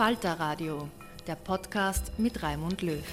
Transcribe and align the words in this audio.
Falter 0.00 0.40
Radio, 0.40 0.88
der 1.26 1.34
Podcast 1.34 2.18
mit 2.18 2.42
Raimund 2.42 2.80
Löw. 2.80 3.04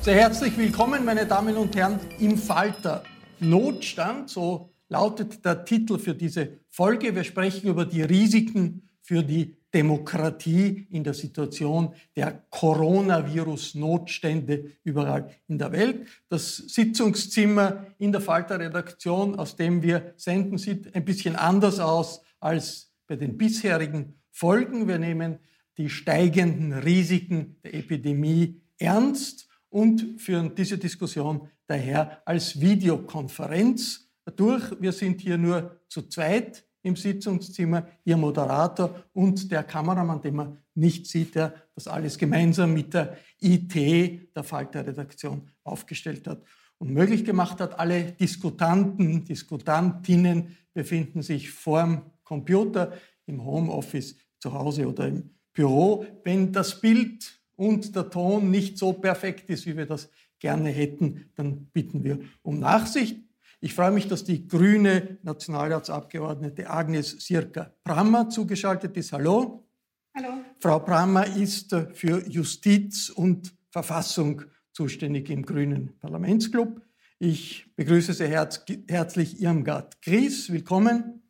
Sehr 0.00 0.14
herzlich 0.14 0.56
willkommen, 0.56 1.04
meine 1.04 1.26
Damen 1.26 1.56
und 1.56 1.74
Herren, 1.74 1.98
im 2.20 2.38
Falter 2.38 3.02
Notstand. 3.40 4.30
So 4.30 4.70
lautet 4.88 5.44
der 5.44 5.64
Titel 5.64 5.98
für 5.98 6.14
diese 6.14 6.60
Folge. 6.70 7.16
Wir 7.16 7.24
sprechen 7.24 7.68
über 7.68 7.84
die 7.84 8.02
Risiken 8.02 8.88
für 9.02 9.24
die 9.24 9.56
Demokratie 9.74 10.86
in 10.88 11.02
der 11.02 11.14
Situation 11.14 11.92
der 12.14 12.44
Coronavirus-Notstände 12.50 14.70
überall 14.84 15.30
in 15.48 15.58
der 15.58 15.72
Welt. 15.72 16.06
Das 16.28 16.58
Sitzungszimmer 16.58 17.86
in 17.98 18.12
der 18.12 18.20
Falter-Redaktion, 18.20 19.36
aus 19.36 19.56
dem 19.56 19.82
wir 19.82 20.14
senden, 20.16 20.58
sieht 20.58 20.94
ein 20.94 21.04
bisschen 21.04 21.34
anders 21.34 21.80
aus 21.80 22.22
als 22.38 22.94
bei 23.08 23.16
den 23.16 23.36
bisherigen 23.36 24.14
folgen. 24.34 24.88
Wir 24.88 24.98
nehmen 24.98 25.38
die 25.78 25.88
steigenden 25.88 26.72
Risiken 26.72 27.56
der 27.62 27.74
Epidemie 27.74 28.60
ernst 28.78 29.48
und 29.68 30.20
führen 30.20 30.54
diese 30.54 30.76
Diskussion 30.76 31.48
daher 31.66 32.20
als 32.26 32.60
Videokonferenz 32.60 34.10
durch. 34.36 34.62
Wir 34.80 34.92
sind 34.92 35.20
hier 35.20 35.38
nur 35.38 35.80
zu 35.88 36.02
zweit 36.02 36.64
im 36.82 36.96
Sitzungszimmer, 36.96 37.86
Ihr 38.04 38.16
Moderator 38.16 39.04
und 39.12 39.50
der 39.50 39.62
Kameramann, 39.62 40.20
den 40.20 40.34
man 40.34 40.58
nicht 40.74 41.06
sieht, 41.06 41.36
der 41.36 41.54
das 41.74 41.86
alles 41.86 42.18
gemeinsam 42.18 42.74
mit 42.74 42.92
der 42.92 43.16
IT 43.40 43.74
der 43.74 44.42
Falter-Redaktion 44.42 45.48
aufgestellt 45.62 46.26
hat 46.26 46.42
und 46.78 46.90
möglich 46.90 47.24
gemacht 47.24 47.60
hat. 47.60 47.78
Alle 47.78 48.12
Diskutanten, 48.12 49.24
Diskutantinnen 49.24 50.56
befinden 50.72 51.22
sich 51.22 51.50
vorm 51.50 52.10
Computer 52.24 52.92
im 53.26 53.44
Homeoffice 53.44 54.16
zu 54.44 54.52
Hause 54.52 54.86
oder 54.86 55.08
im 55.08 55.30
Büro, 55.54 56.04
wenn 56.22 56.52
das 56.52 56.78
Bild 56.78 57.40
und 57.56 57.96
der 57.96 58.10
Ton 58.10 58.50
nicht 58.50 58.76
so 58.76 58.92
perfekt 58.92 59.48
ist, 59.48 59.64
wie 59.64 59.74
wir 59.74 59.86
das 59.86 60.10
gerne 60.38 60.68
hätten, 60.68 61.30
dann 61.34 61.64
bitten 61.72 62.04
wir 62.04 62.18
um 62.42 62.58
Nachsicht. 62.58 63.24
Ich 63.60 63.72
freue 63.72 63.92
mich, 63.92 64.06
dass 64.06 64.22
die 64.22 64.46
grüne 64.46 65.16
Nationalratsabgeordnete 65.22 66.68
Agnes 66.68 67.12
Sirka 67.26 67.72
Prammer 67.84 68.28
zugeschaltet 68.28 68.94
ist. 68.98 69.12
Hallo. 69.12 69.66
Hallo. 70.14 70.44
Frau 70.60 70.78
Prammer 70.80 71.26
ist 71.26 71.74
für 71.94 72.22
Justiz 72.28 73.08
und 73.08 73.54
Verfassung 73.70 74.42
zuständig 74.72 75.30
im 75.30 75.46
grünen 75.46 75.98
Parlamentsclub. 76.00 76.82
Ich 77.18 77.66
begrüße 77.76 78.12
sehr 78.12 78.28
herz 78.28 78.62
herzlich 78.88 79.40
Irmgard 79.40 80.02
Gries. 80.02 80.52
Willkommen. 80.52 81.22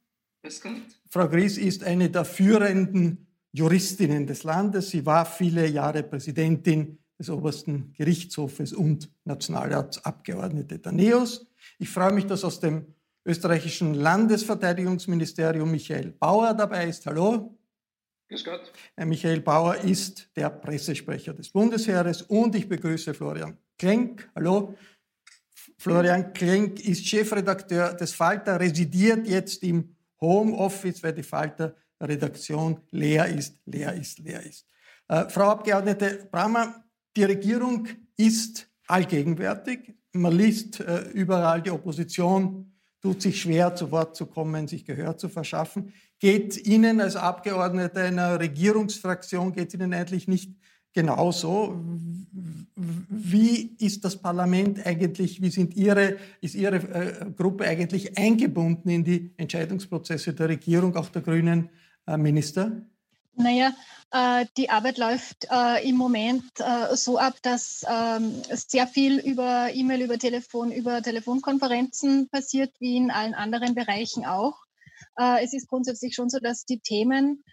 Grüß 0.43 0.61
Gott. 0.63 1.03
Frau 1.15 1.29
Gries 1.29 1.59
ist 1.59 1.85
eine 1.85 2.11
der 2.11 2.25
führenden 2.25 3.29
Juristinnen 3.53 4.27
des 4.27 4.43
Landes. 4.43 4.91
Sie 4.91 5.07
war 5.07 5.25
viele 5.25 5.65
Jahre 5.69 6.03
Präsidentin 6.03 6.99
des 7.17 7.31
obersten 7.31 7.93
Gerichtshofes 7.93 8.73
und 8.73 9.09
Nationalratsabgeordnete 9.23 10.81
der 10.81 10.91
NEOS. 10.91 11.47
Ich 11.79 11.89
freue 11.89 12.13
mich, 12.13 12.27
dass 12.27 12.43
aus 12.43 12.59
dem 12.59 12.93
österreichischen 13.25 13.95
Landesverteidigungsministerium 13.95 15.71
Michael 15.71 16.11
Bauer 16.19 16.53
dabei 16.53 16.89
ist. 16.89 17.07
Hallo. 17.07 17.57
Grüß 18.29 18.45
Gott. 18.45 18.73
Herr 18.97 19.07
Michael 19.07 19.41
Bauer 19.41 19.77
ist 19.77 20.29
der 20.35 20.51
Pressesprecher 20.51 21.33
des 21.33 21.49
Bundesheeres 21.49 22.23
und 22.23 22.57
ich 22.57 22.69
begrüße 22.69 23.15
Florian 23.15 23.57
Klenk. 23.79 24.29
Hallo. 24.35 24.75
Florian 25.79 26.33
Klenk 26.33 26.81
ist 26.81 27.07
Chefredakteur 27.07 27.95
des 27.95 28.13
Falter, 28.13 28.59
residiert 28.59 29.29
jetzt 29.29 29.63
im 29.63 29.94
Homeoffice, 30.25 31.03
weil 31.03 31.12
die 31.12 31.23
Falter-Redaktion 31.23 32.81
leer 32.91 33.27
ist, 33.27 33.61
leer 33.67 33.95
ist, 33.95 34.19
leer 34.19 34.43
ist. 34.43 34.67
Äh, 35.09 35.29
Frau 35.29 35.51
Abgeordnete 35.51 36.29
Brammer, 36.31 36.85
die 37.17 37.25
Regierung 37.25 37.89
ist 38.17 38.69
allgegenwärtig. 38.87 39.95
Man 40.13 40.37
liest 40.37 40.81
äh, 40.81 41.03
überall, 41.13 41.63
die 41.63 41.71
Opposition 41.71 42.72
tut 43.01 43.21
sich 43.21 43.41
schwer, 43.41 43.75
zu 43.75 43.91
Wort 43.91 44.16
zu 44.16 44.27
kommen, 44.27 44.66
sich 44.66 44.84
Gehör 44.84 45.16
zu 45.19 45.28
verschaffen. 45.28 45.93
Geht 46.19 46.66
Ihnen 46.66 47.01
als 47.01 47.16
Abgeordnete 47.16 48.01
einer 48.01 48.41
Regierungsfraktion, 48.41 49.53
geht 49.53 49.75
Ihnen 49.75 49.93
eigentlich 49.93 50.27
nicht 50.27 50.54
genauso. 50.95 51.79
Wie 52.77 53.77
ist 53.79 54.05
das 54.05 54.17
Parlament 54.17 54.85
eigentlich, 54.87 55.43
wie 55.43 55.51
sind 55.51 55.77
Ihre, 55.77 56.17
ist 56.41 56.55
Ihre 56.55 56.77
äh, 56.77 57.31
Gruppe 57.37 57.65
eigentlich 57.65 58.17
eingebunden 58.17 58.89
in 58.89 59.05
die 59.05 59.33
Entscheidungsprozesse 59.37 60.33
der 60.33 60.49
Regierung, 60.49 60.97
auch 60.97 61.09
der 61.11 61.23
grünen 61.23 61.69
äh, 62.07 62.17
Minister? 62.17 62.73
Naja, 63.37 63.75
äh, 64.13 64.47
die 64.57 64.71
Arbeit 64.71 64.99
läuft 64.99 65.49
äh, 65.51 65.89
im 65.89 65.97
Moment 65.97 66.45
äh, 66.59 66.95
so 66.95 67.19
ab, 67.19 67.35
dass 67.43 67.85
ähm, 67.89 68.43
sehr 68.51 68.87
viel 68.87 69.19
über 69.19 69.71
E-Mail, 69.75 70.03
über 70.03 70.19
Telefon, 70.19 70.71
über 70.71 71.03
Telefonkonferenzen 71.03 72.29
passiert, 72.29 72.73
wie 72.79 72.97
in 72.97 73.11
allen 73.11 73.35
anderen 73.35 73.75
Bereichen 73.75 74.25
auch. 74.25 74.55
Es 75.17 75.53
ist 75.53 75.69
grundsätzlich 75.69 76.17
schon 76.17 76.29
so, 76.29 76.41
dass 76.41 76.65
die 76.65 76.81
Themen, 76.81 77.45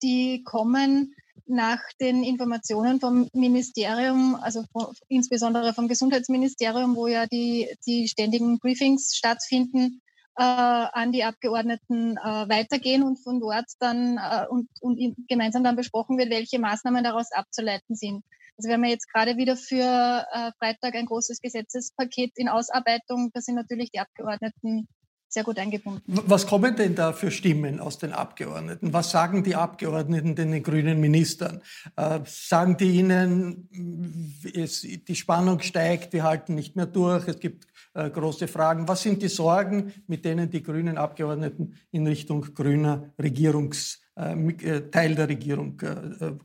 die 0.00 0.44
kommen, 0.44 1.12
nach 1.48 1.80
den 2.00 2.22
Informationen 2.22 3.00
vom 3.00 3.28
Ministerium, 3.32 4.36
also 4.36 4.64
von, 4.72 4.86
insbesondere 5.08 5.74
vom 5.74 5.88
Gesundheitsministerium, 5.88 6.96
wo 6.96 7.06
ja 7.06 7.26
die, 7.26 7.68
die 7.86 8.08
ständigen 8.08 8.58
Briefings 8.58 9.14
stattfinden, 9.16 10.00
äh, 10.36 10.42
an 10.42 11.10
die 11.12 11.24
Abgeordneten 11.24 12.16
äh, 12.16 12.48
weitergehen 12.48 13.02
und 13.02 13.18
von 13.18 13.40
dort 13.40 13.66
dann 13.80 14.18
äh, 14.18 14.46
und, 14.48 14.68
und 14.80 15.16
gemeinsam 15.28 15.64
dann 15.64 15.76
besprochen 15.76 16.16
wird, 16.16 16.30
welche 16.30 16.58
Maßnahmen 16.58 17.02
daraus 17.02 17.32
abzuleiten 17.32 17.96
sind. 17.96 18.22
Also 18.56 18.68
wir 18.68 18.74
haben 18.74 18.84
ja 18.84 18.90
jetzt 18.90 19.12
gerade 19.12 19.36
wieder 19.36 19.56
für 19.56 20.26
äh, 20.32 20.52
Freitag 20.58 20.94
ein 20.94 21.06
großes 21.06 21.40
Gesetzespaket 21.40 22.32
in 22.36 22.48
Ausarbeitung. 22.48 23.30
Da 23.32 23.40
sind 23.40 23.54
natürlich 23.54 23.90
die 23.90 24.00
Abgeordneten 24.00 24.88
sehr 25.28 25.44
gut 25.44 25.58
eingebunden. 25.58 26.02
Was 26.06 26.46
kommen 26.46 26.74
denn 26.74 26.94
da 26.94 27.12
für 27.12 27.30
Stimmen 27.30 27.80
aus 27.80 27.98
den 27.98 28.12
Abgeordneten? 28.12 28.92
Was 28.92 29.10
sagen 29.10 29.44
die 29.44 29.54
Abgeordneten 29.54 30.34
den 30.34 30.62
grünen 30.62 31.00
Ministern? 31.00 31.60
Äh, 31.96 32.20
sagen 32.24 32.76
die 32.78 32.92
ihnen, 32.92 34.40
es, 34.54 34.82
die 34.82 35.14
Spannung 35.14 35.60
steigt, 35.60 36.12
wir 36.12 36.22
halten 36.22 36.54
nicht 36.54 36.76
mehr 36.76 36.86
durch, 36.86 37.28
es 37.28 37.38
gibt 37.38 37.66
äh, 37.94 38.08
große 38.08 38.48
Fragen. 38.48 38.88
Was 38.88 39.02
sind 39.02 39.22
die 39.22 39.28
Sorgen, 39.28 39.92
mit 40.06 40.24
denen 40.24 40.50
die 40.50 40.62
grünen 40.62 40.96
Abgeordneten 40.96 41.74
in 41.90 42.06
Richtung 42.06 42.40
grüner 42.54 43.12
Regierungs, 43.20 44.00
äh, 44.14 44.80
Teil 44.90 45.14
der 45.14 45.28
Regierung 45.28 45.76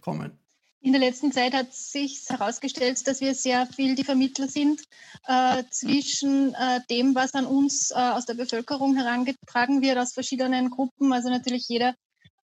kommen? 0.01 0.42
In 0.83 0.91
der 0.91 1.00
letzten 1.00 1.31
Zeit 1.31 1.53
hat 1.53 1.74
sich 1.74 2.25
herausgestellt, 2.27 3.07
dass 3.07 3.21
wir 3.21 3.33
sehr 3.35 3.65
viel 3.68 3.95
die 3.95 4.03
Vermittler 4.03 4.50
sind 4.50 4.81
äh, 5.25 5.63
zwischen 5.71 6.53
äh, 6.53 6.81
dem, 6.89 7.15
was 7.15 7.33
an 7.35 7.45
uns 7.45 7.91
äh, 7.91 7.94
aus 7.95 8.25
der 8.25 8.33
Bevölkerung 8.33 8.94
herangetragen 8.97 9.81
wird, 9.81 9.97
aus 9.97 10.12
verschiedenen 10.12 10.69
Gruppen. 10.69 11.13
Also 11.13 11.30
natürlich 11.30 11.69
jeder 11.69 11.95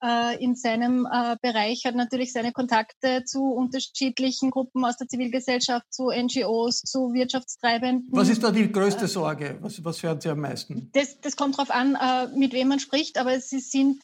äh, 0.03 0.43
in 0.43 0.55
seinem 0.55 1.05
äh, 1.05 1.35
Bereich 1.39 1.85
hat 1.85 1.93
natürlich 1.93 2.33
seine 2.33 2.51
Kontakte 2.51 3.23
zu 3.25 3.43
unterschiedlichen 3.43 4.49
Gruppen 4.49 4.83
aus 4.85 4.97
der 4.97 5.07
Zivilgesellschaft, 5.07 5.85
zu 5.93 6.09
NGOs, 6.09 6.81
zu 6.81 7.13
Wirtschaftstreibenden. 7.13 8.07
Was 8.11 8.29
ist 8.29 8.41
da 8.41 8.49
die 8.49 8.71
größte 8.71 9.07
Sorge? 9.07 9.59
Was, 9.61 9.83
was 9.85 10.01
hören 10.01 10.19
Sie 10.19 10.29
am 10.29 10.39
meisten? 10.39 10.89
Das, 10.93 11.21
das 11.21 11.35
kommt 11.35 11.59
darauf 11.59 11.69
an, 11.69 11.93
äh, 11.93 12.35
mit 12.35 12.53
wem 12.53 12.69
man 12.69 12.79
spricht, 12.79 13.19
aber 13.19 13.39
sie 13.39 13.59
sind 13.59 14.01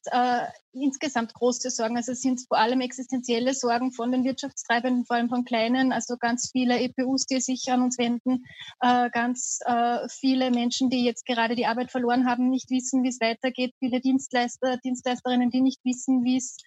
insgesamt 0.73 1.33
große 1.33 1.69
Sorgen. 1.69 1.97
Also 1.97 2.11
es 2.11 2.21
sind 2.21 2.41
vor 2.47 2.57
allem 2.57 2.81
existenzielle 2.81 3.53
Sorgen 3.53 3.91
von 3.91 4.11
den 4.11 4.23
Wirtschaftstreibenden, 4.23 5.05
vor 5.05 5.15
allem 5.15 5.29
von 5.29 5.45
kleinen, 5.45 5.91
also 5.91 6.17
ganz 6.17 6.49
viele 6.51 6.79
EPUs, 6.79 7.25
die 7.25 7.41
sich 7.41 7.71
an 7.71 7.81
uns 7.81 7.97
wenden, 7.97 8.45
äh, 8.81 9.09
ganz 9.11 9.59
äh, 9.65 10.07
viele 10.09 10.51
Menschen, 10.51 10.89
die 10.89 11.03
jetzt 11.03 11.25
gerade 11.25 11.55
die 11.55 11.65
Arbeit 11.65 11.91
verloren 11.91 12.27
haben, 12.27 12.49
nicht 12.49 12.69
wissen, 12.69 13.03
wie 13.03 13.09
es 13.09 13.21
weitergeht, 13.21 13.73
viele 13.79 14.01
Dienstleister, 14.01 14.77
Dienstleisterinnen, 14.77 15.49
die 15.49 15.61
nicht 15.61 15.83
wissen, 15.83 16.23
wie 16.23 16.37
es 16.37 16.57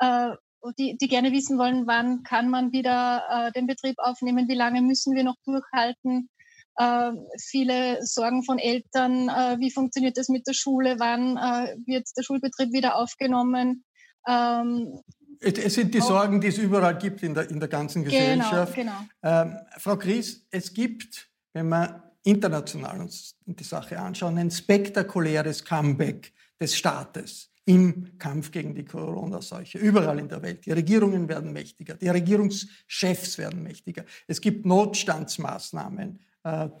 äh, 0.00 0.36
die, 0.78 0.96
die 0.96 1.08
gerne 1.08 1.32
wissen 1.32 1.58
wollen, 1.58 1.86
wann 1.86 2.22
kann 2.22 2.48
man 2.48 2.72
wieder 2.72 3.22
äh, 3.30 3.52
den 3.52 3.66
Betrieb 3.66 3.96
aufnehmen, 3.98 4.48
wie 4.48 4.54
lange 4.54 4.82
müssen 4.82 5.14
wir 5.14 5.24
noch 5.24 5.36
durchhalten. 5.44 6.28
Äh, 6.76 7.12
viele 7.38 8.04
Sorgen 8.04 8.44
von 8.44 8.58
Eltern, 8.58 9.28
äh, 9.28 9.56
wie 9.58 9.70
funktioniert 9.70 10.16
das 10.16 10.28
mit 10.28 10.46
der 10.46 10.52
Schule, 10.52 10.96
wann 10.98 11.36
äh, 11.36 11.76
wird 11.86 12.06
der 12.16 12.22
Schulbetrieb 12.22 12.72
wieder 12.72 12.96
aufgenommen. 12.96 13.84
Ähm, 14.28 15.00
es 15.40 15.74
sind 15.74 15.94
die 15.94 16.00
Sorgen, 16.00 16.40
die 16.40 16.48
es 16.48 16.58
überall 16.58 16.96
gibt 16.96 17.22
in 17.22 17.34
der, 17.34 17.48
in 17.50 17.60
der 17.60 17.68
ganzen 17.68 18.04
genau, 18.04 18.16
Gesellschaft. 18.16 18.74
Genau, 18.74 18.92
genau. 19.22 19.42
Ähm, 19.42 19.58
Frau 19.78 19.96
Gries, 19.96 20.46
es 20.50 20.72
gibt, 20.72 21.28
wenn 21.52 21.68
wir 21.68 22.02
international 22.24 23.00
uns 23.00 23.36
die 23.44 23.64
Sache 23.64 23.98
anschauen, 23.98 24.38
ein 24.38 24.50
spektakuläres 24.50 25.64
Comeback 25.64 26.32
des 26.60 26.76
Staates 26.76 27.50
im 27.66 28.16
Kampf 28.18 28.50
gegen 28.50 28.74
die 28.74 28.84
Corona-Seuche, 28.84 29.78
überall 29.78 30.18
in 30.18 30.28
der 30.28 30.40
Welt. 30.42 30.64
Die 30.66 30.72
Regierungen 30.72 31.28
werden 31.28 31.52
mächtiger, 31.52 31.94
die 31.94 32.08
Regierungschefs 32.08 33.38
werden 33.38 33.62
mächtiger. 33.62 34.04
Es 34.26 34.40
gibt 34.40 34.64
Notstandsmaßnahmen, 34.66 36.20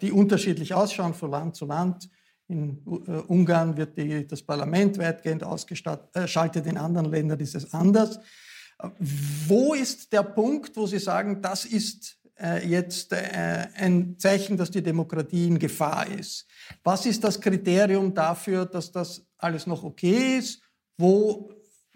die 0.00 0.12
unterschiedlich 0.12 0.74
ausschauen 0.74 1.14
von 1.14 1.30
Land 1.30 1.56
zu 1.56 1.66
Land. 1.66 2.08
In 2.48 2.82
äh, 2.86 3.10
Ungarn 3.26 3.76
wird 3.76 3.98
die, 3.98 4.26
das 4.26 4.42
Parlament 4.42 4.98
weitgehend 4.98 5.42
ausgeschaltet, 5.42 6.66
in 6.66 6.76
anderen 6.76 7.10
Ländern 7.10 7.40
ist 7.40 7.56
es 7.56 7.74
anders. 7.74 8.18
Äh, 8.78 8.88
wo 9.48 9.74
ist 9.74 10.12
der 10.12 10.22
Punkt, 10.22 10.76
wo 10.76 10.86
Sie 10.86 10.98
sagen, 10.98 11.42
das 11.42 11.64
ist 11.64 12.18
jetzt 12.38 13.14
ein 13.14 14.18
Zeichen, 14.18 14.58
dass 14.58 14.70
die 14.70 14.82
Demokratie 14.82 15.46
in 15.46 15.58
Gefahr 15.58 16.06
ist? 16.06 16.46
Was 16.84 17.06
ist 17.06 17.24
das 17.24 17.40
Kriterium 17.40 18.12
dafür, 18.12 18.66
dass 18.66 18.92
das 18.92 19.26
alles 19.38 19.66
noch 19.66 19.82
okay 19.82 20.36
ist? 20.36 20.60
Wo 20.98 21.50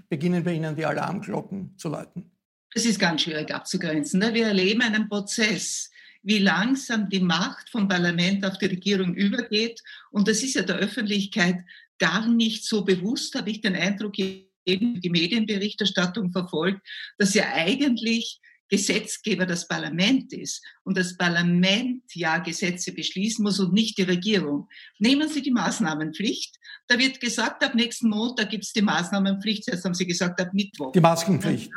beginnen 0.08 0.42
bei 0.42 0.54
Ihnen 0.54 0.74
die 0.74 0.86
Alarmglocken 0.86 1.76
zu 1.76 1.90
läuten? 1.90 2.30
Das 2.72 2.86
ist 2.86 2.98
ganz 2.98 3.20
schwierig 3.20 3.52
abzugrenzen. 3.52 4.20
Ne? 4.20 4.32
Wir 4.32 4.46
erleben 4.46 4.80
einen 4.80 5.10
Prozess 5.10 5.90
wie 6.22 6.38
langsam 6.38 7.08
die 7.08 7.20
Macht 7.20 7.70
vom 7.70 7.88
Parlament 7.88 8.44
auf 8.44 8.58
die 8.58 8.66
Regierung 8.66 9.14
übergeht. 9.14 9.80
Und 10.10 10.28
das 10.28 10.42
ist 10.42 10.54
ja 10.54 10.62
der 10.62 10.76
Öffentlichkeit 10.76 11.56
gar 11.98 12.28
nicht 12.28 12.64
so 12.64 12.84
bewusst, 12.84 13.34
habe 13.34 13.50
ich 13.50 13.60
den 13.60 13.76
Eindruck, 13.76 14.18
eben 14.18 15.00
die 15.00 15.10
Medienberichterstattung 15.10 16.32
verfolgt, 16.32 16.86
dass 17.18 17.34
ja 17.34 17.44
eigentlich 17.52 18.40
Gesetzgeber 18.68 19.46
das 19.46 19.66
Parlament 19.66 20.32
ist 20.32 20.64
und 20.84 20.96
das 20.96 21.16
Parlament 21.16 22.04
ja 22.14 22.38
Gesetze 22.38 22.92
beschließen 22.92 23.42
muss 23.42 23.58
und 23.58 23.72
nicht 23.72 23.98
die 23.98 24.04
Regierung. 24.04 24.68
Nehmen 25.00 25.28
Sie 25.28 25.42
die 25.42 25.50
Maßnahmenpflicht. 25.50 26.56
Da 26.86 26.96
wird 26.98 27.20
gesagt, 27.20 27.64
ab 27.64 27.74
nächsten 27.74 28.08
Montag 28.08 28.50
gibt 28.50 28.64
es 28.64 28.72
die 28.72 28.82
Maßnahmenpflicht. 28.82 29.64
Zuerst 29.64 29.84
haben 29.84 29.94
Sie 29.94 30.06
gesagt, 30.06 30.40
ab 30.40 30.50
Mittwoch. 30.52 30.92
Die 30.92 31.00
Maskenpflicht. 31.00 31.72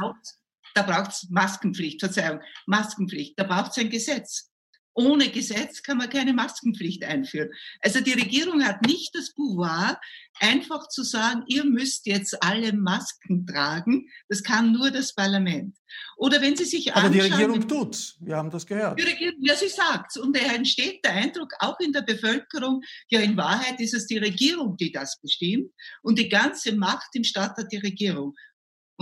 Da 0.73 0.83
braucht 0.83 1.11
es 1.11 1.29
Maskenpflicht, 1.29 1.99
Verzeihung, 1.99 2.41
Maskenpflicht. 2.65 3.37
Da 3.37 3.43
braucht 3.43 3.71
es 3.71 3.77
ein 3.77 3.89
Gesetz. 3.89 4.49
Ohne 4.95 5.29
Gesetz 5.29 5.81
kann 5.81 5.97
man 5.97 6.09
keine 6.09 6.33
Maskenpflicht 6.33 7.03
einführen. 7.03 7.49
Also 7.81 7.99
die 7.99 8.13
Regierung 8.13 8.63
hat 8.63 8.85
nicht 8.85 9.15
das 9.15 9.33
Pouvoir, 9.33 9.99
einfach 10.39 10.87
zu 10.87 11.03
sagen, 11.03 11.43
ihr 11.47 11.65
müsst 11.65 12.05
jetzt 12.05 12.43
alle 12.43 12.73
Masken 12.73 13.45
tragen. 13.47 14.07
Das 14.29 14.43
kann 14.43 14.71
nur 14.71 14.91
das 14.91 15.13
Parlament. 15.13 15.77
Oder 16.17 16.41
wenn 16.41 16.55
Sie 16.55 16.65
sich 16.65 16.93
Aber 16.93 17.07
anschauen, 17.07 17.13
die 17.13 17.33
Regierung 17.33 17.67
tut's. 17.67 18.17
Wir 18.19 18.35
haben 18.35 18.51
das 18.51 18.65
gehört. 18.67 18.99
Die 18.99 19.03
Regierung, 19.03 19.39
ja, 19.41 19.55
sie 19.55 19.67
sagt's. 19.67 20.17
Und 20.17 20.35
da 20.35 20.41
entsteht 20.53 21.03
der 21.03 21.13
Eindruck 21.13 21.53
auch 21.59 21.79
in 21.79 21.91
der 21.91 22.01
Bevölkerung, 22.01 22.81
ja, 23.09 23.19
in 23.19 23.35
Wahrheit 23.35 23.79
ist 23.79 23.93
es 23.93 24.05
die 24.05 24.17
Regierung, 24.19 24.77
die 24.77 24.91
das 24.91 25.19
bestimmt. 25.19 25.71
Und 26.03 26.19
die 26.19 26.29
ganze 26.29 26.75
Macht 26.75 27.09
im 27.13 27.23
Staat 27.23 27.57
hat 27.57 27.71
die 27.71 27.77
Regierung. 27.77 28.35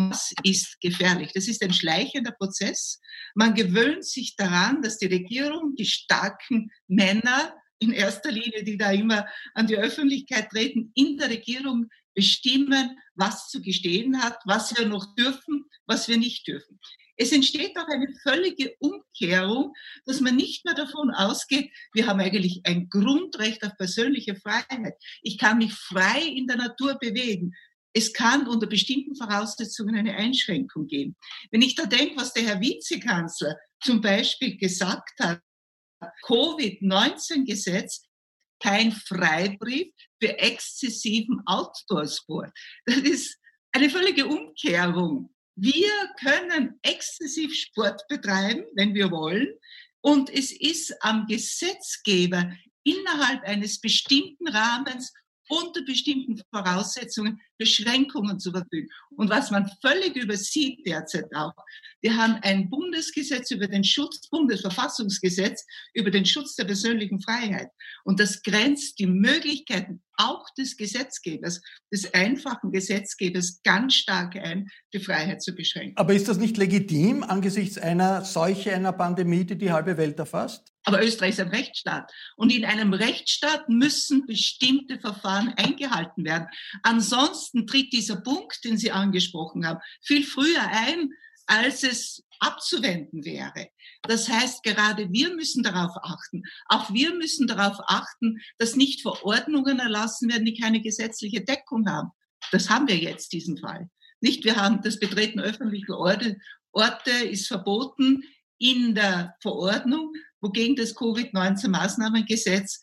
Das 0.10 0.34
ist 0.44 0.80
gefährlich. 0.82 1.32
Das 1.34 1.48
ist 1.48 1.64
ein 1.64 1.74
schleichender 1.74 2.32
Prozess. 2.32 3.00
Man 3.36 3.54
gewöhnt 3.54 4.06
sich 4.06 4.36
daran, 4.36 4.82
dass 4.82 4.98
die 4.98 5.08
Regierung, 5.08 5.76
die 5.76 5.86
starken 5.86 6.72
Männer 6.88 7.54
in 7.80 7.92
erster 7.92 8.32
Linie, 8.32 8.64
die 8.64 8.78
da 8.78 8.92
immer 8.92 9.26
an 9.54 9.68
die 9.68 9.78
Öffentlichkeit 9.78 10.50
treten, 10.50 10.92
in 10.96 11.18
der 11.18 11.30
Regierung 11.30 11.88
bestimmen, 12.14 12.98
was 13.16 13.50
zu 13.50 13.62
gestehen 13.62 14.22
hat, 14.22 14.38
was 14.46 14.78
wir 14.78 14.86
noch 14.86 15.16
dürfen, 15.16 15.66
was 15.86 16.08
wir 16.08 16.18
nicht 16.18 16.48
dürfen. 16.48 16.80
Es 17.18 17.32
entsteht 17.32 17.78
auch 17.78 17.88
eine 17.88 18.08
völlige 18.24 18.76
Umkehrung, 18.80 19.74
dass 20.06 20.22
man 20.22 20.36
nicht 20.36 20.66
mehr 20.66 20.74
davon 20.74 21.12
ausgeht, 21.12 21.72
wir 21.94 22.08
haben 22.08 22.20
eigentlich 22.20 22.62
ein 22.64 22.90
Grundrecht 22.90 23.64
auf 23.64 23.78
persönliche 23.78 24.36
Freiheit. 24.36 24.96
Ich 25.22 25.38
kann 25.38 25.60
mich 25.60 25.74
frei 25.74 26.22
in 26.22 26.48
der 26.48 26.58
Natur 26.58 26.98
bewegen. 27.00 27.54
Es 27.94 28.14
kann 28.14 28.48
unter 28.48 28.68
bestimmten 28.68 29.16
Voraussetzungen 29.16 29.96
eine 29.96 30.16
Einschränkung 30.16 30.88
geben. 30.88 31.16
Wenn 31.52 31.62
ich 31.62 31.76
da 31.76 31.86
denke, 31.86 32.18
was 32.18 32.34
der 32.34 32.44
Herr 32.44 32.62
Vizekanzler 32.62 33.56
zum 33.82 34.02
Beispiel 34.02 34.58
gesagt 34.58 35.20
hat, 35.20 35.42
Covid-19-Gesetz, 36.26 38.08
kein 38.62 38.92
Freibrief 38.92 39.92
für 40.22 40.38
exzessiven 40.38 41.42
Outdoor-Sport. 41.46 42.52
Das 42.86 42.98
ist 42.98 43.38
eine 43.72 43.90
völlige 43.90 44.28
Umkehrung. 44.28 45.34
Wir 45.56 45.92
können 46.20 46.80
exzessiv 46.82 47.54
Sport 47.54 48.02
betreiben, 48.08 48.66
wenn 48.76 48.94
wir 48.94 49.12
wollen. 49.12 49.48
Und 50.02 50.30
es 50.30 50.52
ist 50.52 50.96
am 51.02 51.26
Gesetzgeber 51.28 52.52
innerhalb 52.84 53.44
eines 53.44 53.80
bestimmten 53.80 54.48
Rahmens 54.48 55.14
unter 55.52 55.84
bestimmten 55.84 56.42
Voraussetzungen 56.50 57.42
Beschränkungen 57.58 58.40
zu 58.40 58.52
verfügen. 58.52 58.88
Und 59.18 59.30
was 59.30 59.52
man 59.52 59.70
völlig 59.82 60.16
übersieht 60.16 60.88
derzeit 60.88 61.26
auch, 61.36 61.54
wir 62.02 62.16
haben 62.16 62.40
ein 62.42 62.70
Bundesgesetz 62.70 63.52
über 63.52 63.68
den 63.68 63.84
Schutz, 63.84 64.28
Bundesverfassungsgesetz 64.30 65.66
über 65.94 66.10
den 66.10 66.26
Schutz 66.26 66.56
der 66.56 66.64
persönlichen 66.64 67.22
Freiheit. 67.22 67.70
Und 68.06 68.20
das 68.20 68.42
grenzt 68.42 68.98
die 68.98 69.08
Möglichkeiten 69.08 70.02
auch 70.16 70.46
des 70.58 70.78
Gesetzgebers, 70.78 71.62
des 71.92 72.14
einfachen 72.14 72.72
Gesetzgebers 72.72 73.62
ganz 73.64 73.96
stark 73.96 74.38
ein, 74.38 74.70
die 74.94 75.00
Freiheit 75.00 75.44
zu 75.44 75.54
beschränken. 75.54 75.98
Aber 75.98 76.14
ist 76.14 76.30
das 76.30 76.38
nicht 76.38 76.58
legitim 76.58 77.24
angesichts 77.24 77.78
einer 77.78 78.24
Seuche, 78.24 78.74
einer 78.74 78.94
Pandemie, 78.94 79.44
die 79.44 79.58
die 79.58 79.72
halbe 79.72 79.98
Welt 79.98 80.18
erfasst? 80.18 80.71
Aber 80.84 81.04
Österreich 81.04 81.32
ist 81.32 81.40
ein 81.40 81.50
Rechtsstaat. 81.50 82.12
Und 82.36 82.52
in 82.52 82.66
einem 82.66 82.94
Rechtsstaat 82.94 83.70
müssen 83.70 84.26
bestimmte 84.26 85.00
Verfahren 85.00 85.54
eingehalten 85.56 86.26
werden. 86.26 86.48
Ansonsten 86.84 87.68
tritt 87.68 87.94
dieser 87.94 88.18
Punkt, 88.18 88.64
den 88.64 88.78
Sie 88.78 88.92
angesprochen 88.92 89.66
haben, 89.66 89.80
viel 90.02 90.24
früher 90.26 90.68
ein, 90.68 91.12
als 91.46 91.84
es 91.84 92.24
abzuwenden 92.40 93.24
wäre. 93.24 93.70
Das 94.04 94.28
heißt, 94.28 94.64
gerade 94.64 95.12
wir 95.12 95.36
müssen 95.36 95.62
darauf 95.62 95.96
achten. 96.02 96.44
Auch 96.68 96.92
wir 96.92 97.14
müssen 97.14 97.46
darauf 97.46 97.78
achten, 97.86 98.40
dass 98.58 98.76
nicht 98.76 99.02
Verordnungen 99.02 99.80
erlassen 99.80 100.30
werden, 100.30 100.46
die 100.46 100.60
keine 100.60 100.82
gesetzliche 100.82 101.42
Deckung 101.42 101.88
haben. 101.88 102.10
Das 102.52 102.70
haben 102.70 102.88
wir 102.88 102.98
jetzt, 102.98 103.34
diesen 103.34 103.58
Fall. 103.58 103.90
Nicht, 104.22 104.44
wir 104.44 104.56
haben 104.56 104.82
das 104.82 105.00
Betreten 105.00 105.40
öffentlicher 105.40 105.98
Orte, 105.98 106.38
Orte 106.72 107.12
ist 107.12 107.48
verboten 107.48 108.24
in 108.62 108.94
der 108.94 109.36
Verordnung, 109.42 110.14
wogegen 110.40 110.76
das 110.76 110.96
Covid-19-Maßnahmengesetz 110.96 112.80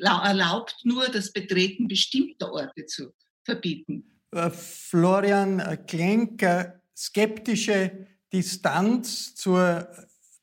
erlaubt 0.00 0.76
nur, 0.84 1.08
das 1.08 1.32
Betreten 1.32 1.88
bestimmter 1.88 2.52
Orte 2.52 2.86
zu 2.86 3.12
verbieten. 3.44 4.04
Äh, 4.30 4.50
Florian 4.50 5.84
Klenk, 5.86 6.46
skeptische 6.96 8.06
Distanz 8.32 9.34
zur, 9.34 9.88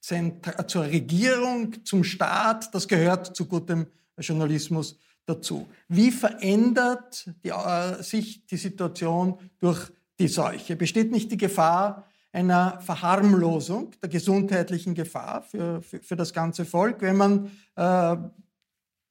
zur 0.02 0.84
Regierung, 0.84 1.86
zum 1.86 2.04
Staat, 2.04 2.74
das 2.74 2.88
gehört 2.88 3.36
zu 3.36 3.46
gutem 3.46 3.88
Journalismus 4.18 4.98
dazu. 5.26 5.68
Wie 5.88 6.12
verändert 6.12 7.30
die, 7.44 7.50
äh, 7.50 8.02
sich 8.04 8.46
die 8.46 8.58
Situation 8.58 9.40
durch 9.60 9.92
die 10.20 10.28
Seuche? 10.28 10.76
Besteht 10.76 11.12
nicht 11.12 11.32
die 11.32 11.38
Gefahr 11.38 12.08
einer 12.36 12.82
Verharmlosung 12.82 13.92
der 14.02 14.10
gesundheitlichen 14.10 14.94
Gefahr 14.94 15.42
für, 15.42 15.82
für, 15.82 16.00
für 16.00 16.16
das 16.18 16.34
ganze 16.34 16.66
Volk, 16.66 17.02
wenn 17.02 17.16
man 17.16 17.52
äh, 17.78 18.18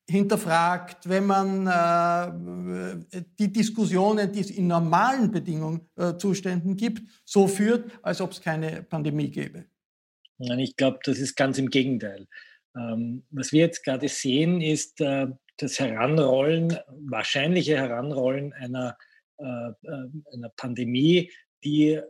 hinterfragt, 0.06 1.08
wenn 1.08 1.24
man 1.24 1.66
äh, 1.66 3.22
die 3.38 3.50
Diskussionen, 3.50 4.30
die 4.30 4.40
es 4.40 4.50
in 4.50 4.66
normalen 4.66 5.30
Bedingungen, 5.30 5.88
äh, 5.96 6.16
Zuständen 6.18 6.76
gibt, 6.76 7.02
so 7.24 7.48
führt, 7.48 7.90
als 8.02 8.20
ob 8.20 8.32
es 8.32 8.42
keine 8.42 8.82
Pandemie 8.82 9.30
gäbe. 9.30 9.64
Nein, 10.36 10.58
ich 10.58 10.76
glaube, 10.76 10.98
das 11.04 11.18
ist 11.18 11.34
ganz 11.34 11.56
im 11.56 11.70
Gegenteil. 11.70 12.26
Ähm, 12.76 13.22
was 13.30 13.52
wir 13.52 13.60
jetzt 13.60 13.84
gerade 13.84 14.08
sehen, 14.08 14.60
ist 14.60 15.00
äh, 15.00 15.28
das 15.56 15.78
Heranrollen, 15.78 16.76
wahrscheinliche 17.08 17.76
Heranrollen 17.76 18.52
einer, 18.52 18.98
äh, 19.38 19.44
äh, 19.44 20.08
einer 20.34 20.50
Pandemie, 20.56 21.30
die 21.64 22.00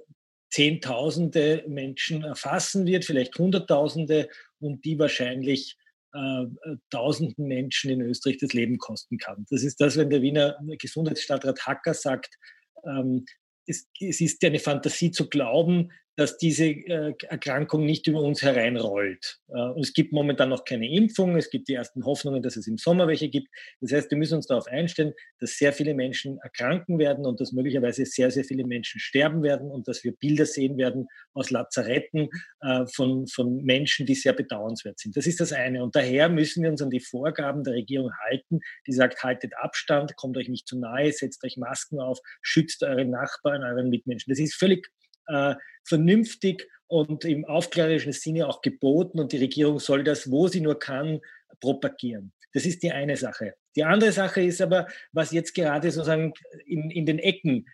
Zehntausende 0.55 1.65
Menschen 1.67 2.23
erfassen 2.23 2.87
wird, 2.87 3.05
vielleicht 3.05 3.37
Hunderttausende 3.37 4.29
und 4.61 4.85
die 4.85 4.97
wahrscheinlich 5.01 5.77
äh, 6.13 6.45
tausenden 6.91 7.49
Menschen 7.49 7.91
in 7.91 8.01
Österreich 8.01 8.39
das 8.39 8.53
Leben 8.53 8.79
kosten 8.79 9.19
kann. 9.19 9.45
Das 9.51 9.65
ist 9.65 9.81
das, 9.81 9.97
wenn 9.97 10.11
der 10.11 10.23
Wiener 10.23 10.57
Gesundheitsstadtrat 10.79 11.67
Hacker 11.67 11.93
sagt, 11.93 12.39
ähm, 12.85 13.25
es, 13.67 13.89
es, 14.01 14.21
ist 14.21 14.45
eine 14.45 14.61
Fantasie 14.61 15.11
zu 15.11 15.29
glauben, 15.29 15.91
dass 16.17 16.37
diese 16.37 16.67
äh, 16.67 17.15
Erkrankung 17.29 17.85
nicht 17.85 18.07
über 18.07 18.21
uns 18.21 18.43
hereinrollt. 18.43 19.41
Äh, 19.49 19.61
und 19.61 19.81
es 19.81 19.93
gibt 19.93 20.13
momentan 20.13 20.49
noch 20.49 20.65
keine 20.65 20.89
Impfung. 20.89 21.37
Es 21.37 21.51
gibt 21.51 21.69
die 21.69 21.75
ersten 21.75 22.05
Hoffnungen, 22.05 22.43
dass 22.43 22.57
es 22.57 22.67
im 22.67 22.79
Sommer 22.79 23.09
welche 23.09 23.29
gibt. 23.29 23.49
Das 23.81 23.93
heißt, 23.93 24.11
wir 24.11 24.19
müssen 24.19 24.37
uns 24.37 24.47
darauf 24.47 24.67
einstellen, 24.67 25.13
dass 25.41 25.59
sehr 25.59 25.73
viele 25.73 25.95
Menschen 25.95 26.39
erkranken 26.39 26.99
werden 26.99 27.27
und 27.27 27.41
dass 27.41 27.53
möglicherweise 27.53 28.05
sehr, 28.07 28.31
sehr 28.31 28.45
viele 28.45 28.65
Menschen 28.65 29.01
sterben 29.01 29.43
werden 29.43 29.71
und 29.71 29.89
dass 29.89 30.05
wir 30.05 30.13
Bilder 30.13 30.47
sehen 30.47 30.79
werden 30.79 31.09
aus 31.33 31.51
Lazaretten 31.51 32.29
äh, 32.61 32.87
von, 32.87 33.27
von 33.27 33.65
Menschen, 33.65 34.07
die 34.07 34.15
sehr 34.15 34.35
bedauernswert 34.35 35.01
sind. 35.01 35.17
Das 35.17 35.27
ist 35.27 35.41
das 35.41 35.53
eine. 35.53 35.83
Und 35.83 35.97
daher 35.97 36.29
müssen 36.29 36.63
wir 36.63 36.71
uns 36.71 36.83
an 36.83 36.91
die 36.91 37.01
Vorgaben 37.01 37.65
der 37.65 37.75
Regierung 37.75 38.13
halten, 38.25 38.61
die 38.87 38.93
sagt, 38.93 39.23
haltet 39.25 39.53
Abstand, 39.57 40.15
kommt 40.17 40.37
euch 40.37 40.49
nicht 40.49 40.69
zu 40.69 40.79
nahe, 40.79 41.13
setzt 41.13 41.43
euch 41.45 41.57
Masken 41.57 41.99
auf, 41.99 42.21
schützt 42.41 42.85
eure 42.85 43.05
Nachbarn, 43.05 43.65
euren 43.65 43.89
Mitmenschen. 43.89 44.31
Das 44.31 44.39
ist 44.39 44.55
völlig 44.55 44.89
äh, 45.27 45.55
vernünftig 45.85 46.69
und 46.87 47.25
im 47.25 47.45
aufklärerischen 47.45 48.13
Sinne 48.13 48.47
auch 48.47 48.63
geboten 48.63 49.19
und 49.19 49.33
die 49.33 49.39
Regierung 49.39 49.79
soll 49.79 50.05
das, 50.05 50.31
wo 50.31 50.49
sie 50.49 50.61
nur 50.61 50.79
kann, 50.79 51.21
propagieren. 51.61 52.33
Das 52.53 52.67
ist 52.67 52.83
die 52.83 52.93
eine 52.93 53.17
Sache. 53.17 53.55
Die 53.75 53.85
andere 53.85 54.13
Sache 54.13 54.43
ist 54.43 54.61
aber, 54.61 54.87
was 55.13 55.33
jetzt 55.33 55.55
gerade 55.55 55.91
sozusagen 55.91 56.33
in, 56.67 56.91
in 56.91 57.07
den 57.07 57.19
Ecken 57.19 57.67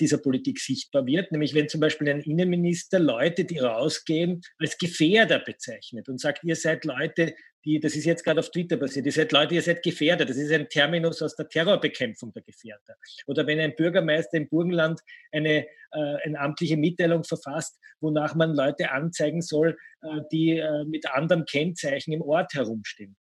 dieser 0.00 0.18
Politik 0.18 0.58
sichtbar 0.58 1.06
wird, 1.06 1.30
nämlich 1.30 1.54
wenn 1.54 1.68
zum 1.68 1.80
Beispiel 1.80 2.08
ein 2.08 2.20
Innenminister 2.20 2.98
Leute, 2.98 3.44
die 3.44 3.58
rausgehen, 3.58 4.40
als 4.58 4.76
Gefährder 4.76 5.38
bezeichnet 5.38 6.08
und 6.08 6.20
sagt, 6.20 6.42
ihr 6.42 6.56
seid 6.56 6.84
Leute, 6.84 7.34
die, 7.64 7.80
das 7.80 7.96
ist 7.96 8.04
jetzt 8.04 8.24
gerade 8.24 8.40
auf 8.40 8.50
Twitter 8.50 8.76
passiert, 8.76 9.06
ihr 9.06 9.12
seid 9.12 9.32
Leute, 9.32 9.54
ihr 9.54 9.62
seid 9.62 9.82
Gefährder. 9.82 10.24
Das 10.24 10.36
ist 10.36 10.52
ein 10.52 10.68
Terminus 10.68 11.20
aus 11.22 11.34
der 11.36 11.48
Terrorbekämpfung 11.48 12.32
der 12.32 12.42
Gefährder. 12.42 12.96
Oder 13.26 13.46
wenn 13.46 13.60
ein 13.60 13.74
Bürgermeister 13.74 14.38
im 14.38 14.48
Burgenland 14.48 15.00
eine, 15.32 15.66
äh, 15.92 16.16
eine 16.24 16.38
amtliche 16.38 16.76
Mitteilung 16.76 17.24
verfasst, 17.24 17.78
wonach 18.00 18.34
man 18.34 18.54
Leute 18.54 18.90
anzeigen 18.90 19.42
soll, 19.42 19.76
äh, 20.02 20.20
die 20.32 20.58
äh, 20.58 20.84
mit 20.84 21.10
anderem 21.10 21.44
Kennzeichen 21.44 22.12
im 22.12 22.22
Ort 22.22 22.54
herumstehen. 22.54 23.16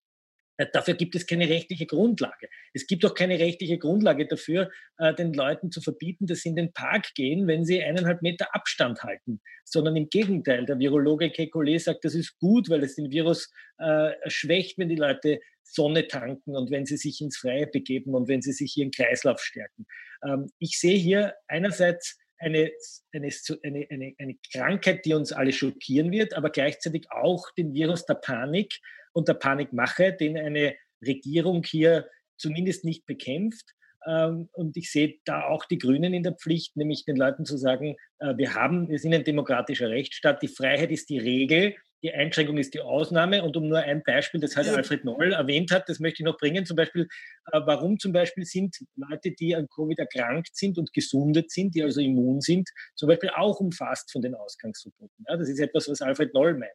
Äh, 0.58 0.68
dafür 0.74 0.96
gibt 0.96 1.16
es 1.16 1.26
keine 1.26 1.48
rechtliche 1.48 1.86
Grundlage. 1.86 2.50
Es 2.74 2.88
gibt 2.88 3.06
auch 3.06 3.14
keine 3.14 3.40
rechtliche 3.40 3.78
Grundlage 3.78 4.28
dafür, 4.28 4.70
äh, 4.98 5.14
den 5.14 5.34
Leuten 5.34 5.72
zu 5.72 5.82
verbieten, 5.82 6.28
dass 6.28 6.40
sie 6.40 6.50
in 6.50 6.56
den 6.56 6.74
Park 6.74 7.14
gehen, 7.16 7.48
wenn 7.48 7.66
sie 7.66 7.82
eineinhalb 7.82 8.22
Meter 8.22 8.54
Abstand 8.54 9.04
halten. 9.04 9.40
Sondern 9.64 9.96
im 9.96 10.10
Gegenteil, 10.10 10.66
der 10.66 10.80
Virologe 10.80 11.28
Kekulé 11.28 11.80
sagt, 11.80 12.06
das 12.06 12.16
ist 12.16 12.38
gut, 12.40 12.70
weil 12.70 12.84
es 12.84 12.96
den 12.96 13.12
Virus 13.12 13.52
äh, 13.78 14.12
schwächt, 14.28 14.78
wenn 14.78 14.90
die 14.90 14.96
Leute 14.96 15.40
Sonne 15.64 16.08
tanken 16.08 16.56
und 16.56 16.72
wenn 16.72 16.86
sie 16.86 16.98
sich 16.98 17.22
ins 17.22 17.38
Freie 17.38 17.68
begeben 17.68 18.16
und 18.16 18.28
wenn 18.28 18.42
sie 18.42 18.54
sich 18.54 18.76
ihren 18.78 18.92
Kreislauf 18.92 19.42
stärken. 19.42 19.86
Ähm, 20.24 20.50
ich 20.60 20.80
sehe 20.80 20.98
hier 20.98 21.36
einerseits 21.48 22.18
eine, 22.40 22.72
eine, 23.14 23.30
eine, 23.64 23.88
eine, 23.90 24.16
eine 24.18 24.38
Krankheit, 24.54 25.06
die 25.06 25.14
uns 25.14 25.32
alle 25.32 25.52
schockieren 25.52 26.12
wird, 26.12 26.36
aber 26.36 26.52
gleichzeitig 26.52 27.10
auch 27.12 27.52
den 27.58 27.74
Virus 27.74 28.06
der 28.06 28.16
Panik 28.16 28.80
und 29.18 29.28
der 29.28 29.34
Panikmache, 29.34 30.14
den 30.14 30.38
eine 30.38 30.76
Regierung 31.04 31.64
hier 31.64 32.08
zumindest 32.38 32.86
nicht 32.86 33.08
bekämpft. 33.08 33.74
Ähm, 34.06 34.48
und 34.54 34.78
ich 34.78 34.92
sehe 34.92 35.16
da 35.26 35.48
auch 35.48 35.66
die 35.66 35.80
Grünen 35.80 36.14
in 36.14 36.22
der 36.22 36.34
Pflicht, 36.34 36.78
nämlich 36.78 37.04
den 37.04 37.16
Leuten 37.16 37.44
zu 37.44 37.58
sagen, 37.58 37.96
äh, 38.20 38.38
wir 38.38 38.54
haben, 38.54 38.90
wir 38.90 39.00
sind 39.00 39.16
ein 39.16 39.24
demokratischer 39.24 39.90
Rechtsstaat, 39.90 40.44
die 40.44 40.48
Freiheit 40.48 40.92
ist 40.92 41.10
die 41.10 41.18
Regel 41.18 41.76
die 42.04 42.14
Einschränkung 42.14 42.58
ist 42.58 42.74
die 42.74 42.82
Ausnahme. 42.82 43.44
Und 43.44 43.58
um 43.58 43.68
nur 43.68 43.80
ein 43.80 44.04
Beispiel, 44.04 44.40
das 44.40 44.56
halt. 44.56 44.68
Alfred 44.68 45.06
Noll 45.06 45.34
erwähnt 45.34 45.72
hat, 45.72 45.90
das 45.90 46.00
möchte 46.00 46.22
ich 46.22 46.26
noch 46.26 46.38
bringen. 46.38 46.66
Zum 46.66 46.76
Beispiel, 46.76 47.08
äh, 47.52 47.60
warum 47.66 48.00
zum 48.00 48.12
Beispiel 48.12 48.46
sind 48.46 48.78
Leute, 48.96 49.32
die 49.32 49.56
an 49.56 49.68
Covid 49.68 49.98
erkrankt 50.00 50.56
sind 50.56 50.78
und 50.78 50.94
gesundet 50.94 51.52
sind, 51.52 51.74
die 51.74 51.84
also 51.84 52.02
immun 52.02 52.42
sind, 52.42 52.70
zum 52.96 53.08
Beispiel 53.08 53.30
auch 53.36 53.60
umfasst 53.60 54.12
von 54.12 54.22
den 54.22 54.36
Ausgangsverboten. 54.36 55.26
Ja, 55.28 55.38
das 55.38 55.50
ist 55.50 55.60
etwas, 55.60 55.90
was 55.90 56.02
Alfred 56.02 56.34
Noll 56.34 56.54
meint. 56.54 56.72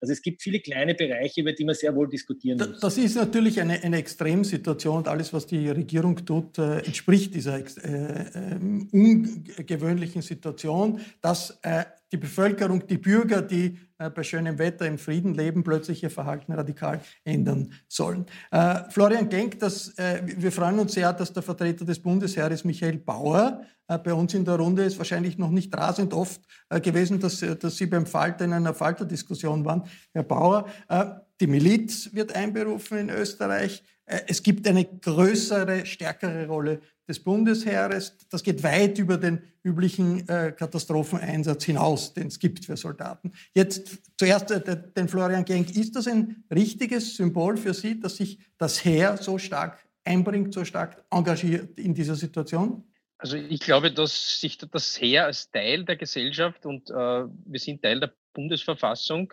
Also 0.00 0.12
es 0.12 0.22
gibt 0.22 0.42
viele 0.42 0.60
kleine 0.60 0.94
Bereiche, 0.94 1.40
über 1.40 1.52
die 1.52 1.64
man 1.64 1.74
sehr 1.74 1.94
wohl 1.94 2.08
diskutieren 2.08 2.58
muss. 2.58 2.80
Das 2.80 2.98
ist 2.98 3.16
natürlich 3.16 3.60
eine, 3.60 3.82
eine 3.82 3.98
Extremsituation 3.98 4.98
und 4.98 5.08
alles, 5.08 5.32
was 5.32 5.46
die 5.46 5.68
Regierung 5.68 6.24
tut, 6.24 6.58
äh, 6.58 6.78
entspricht 6.78 7.34
dieser 7.34 7.58
äh, 7.58 7.60
äh, 7.60 8.58
ungewöhnlichen 8.92 10.22
Situation, 10.22 11.00
dass 11.20 11.58
äh, 11.62 11.84
die 12.12 12.16
Bevölkerung, 12.16 12.86
die 12.86 12.98
Bürger, 12.98 13.42
die 13.42 13.78
äh, 13.98 14.10
bei 14.10 14.22
schönem 14.22 14.58
Wetter 14.58 14.86
im 14.86 14.98
Frieden 14.98 15.34
leben, 15.34 15.64
plötzlich 15.64 16.02
ihr 16.02 16.10
Verhalten 16.10 16.52
radikal 16.52 17.00
ändern 17.24 17.72
sollen. 17.88 18.26
Äh, 18.50 18.88
Florian 18.90 19.28
Genk, 19.28 19.58
das, 19.58 19.96
äh, 19.98 20.22
wir 20.24 20.52
freuen 20.52 20.78
uns 20.78 20.92
sehr, 20.92 21.12
dass 21.12 21.32
der 21.32 21.42
Vertreter 21.42 21.84
des 21.84 22.00
Bundesheeres 22.00 22.64
Michael 22.64 22.98
Bauer 22.98 23.62
bei 24.02 24.12
uns 24.12 24.34
in 24.34 24.44
der 24.44 24.56
Runde 24.56 24.82
ist. 24.82 24.98
Wahrscheinlich 24.98 25.38
noch 25.38 25.50
nicht 25.50 25.72
rasend 25.76 26.12
oft 26.12 26.40
gewesen, 26.82 27.20
dass, 27.20 27.38
dass 27.38 27.76
Sie 27.76 27.86
beim 27.86 28.04
Falter 28.04 28.44
in 28.44 28.52
einer 28.52 28.74
Falterdiskussion 28.74 29.64
waren. 29.64 29.84
Herr 30.12 30.24
Bauer, 30.24 30.66
die 31.40 31.46
Miliz 31.46 32.12
wird 32.12 32.34
einberufen 32.34 32.98
in 32.98 33.10
Österreich. 33.10 33.84
Es 34.06 34.42
gibt 34.42 34.66
eine 34.68 34.84
größere, 34.84 35.84
stärkere 35.84 36.46
Rolle 36.46 36.80
des 37.08 37.18
Bundesheeres. 37.22 38.16
Das 38.30 38.42
geht 38.42 38.62
weit 38.62 38.98
über 38.98 39.16
den 39.16 39.42
üblichen 39.64 40.28
äh, 40.28 40.52
Katastropheneinsatz 40.52 41.64
hinaus, 41.64 42.14
den 42.14 42.28
es 42.28 42.38
gibt 42.38 42.64
für 42.64 42.76
Soldaten. 42.76 43.32
Jetzt 43.52 43.98
zuerst 44.16 44.50
äh, 44.52 44.92
den 44.96 45.08
Florian 45.08 45.44
Genk. 45.44 45.74
Ist 45.76 45.96
das 45.96 46.06
ein 46.06 46.44
richtiges 46.52 47.16
Symbol 47.16 47.56
für 47.56 47.74
Sie, 47.74 47.98
dass 47.98 48.16
sich 48.16 48.38
das 48.58 48.84
Heer 48.84 49.16
so 49.16 49.38
stark 49.38 49.84
einbringt, 50.04 50.54
so 50.54 50.64
stark 50.64 51.04
engagiert 51.10 51.78
in 51.78 51.94
dieser 51.94 52.14
Situation? 52.14 52.84
Also 53.18 53.36
ich 53.36 53.60
glaube, 53.60 53.92
dass 53.92 54.40
sich 54.40 54.58
das 54.58 55.00
Heer 55.00 55.24
als 55.24 55.50
Teil 55.50 55.84
der 55.84 55.96
Gesellschaft 55.96 56.64
und 56.66 56.90
äh, 56.90 56.94
wir 56.94 57.58
sind 57.58 57.82
Teil 57.82 57.98
der 57.98 58.12
Bundesverfassung 58.34 59.32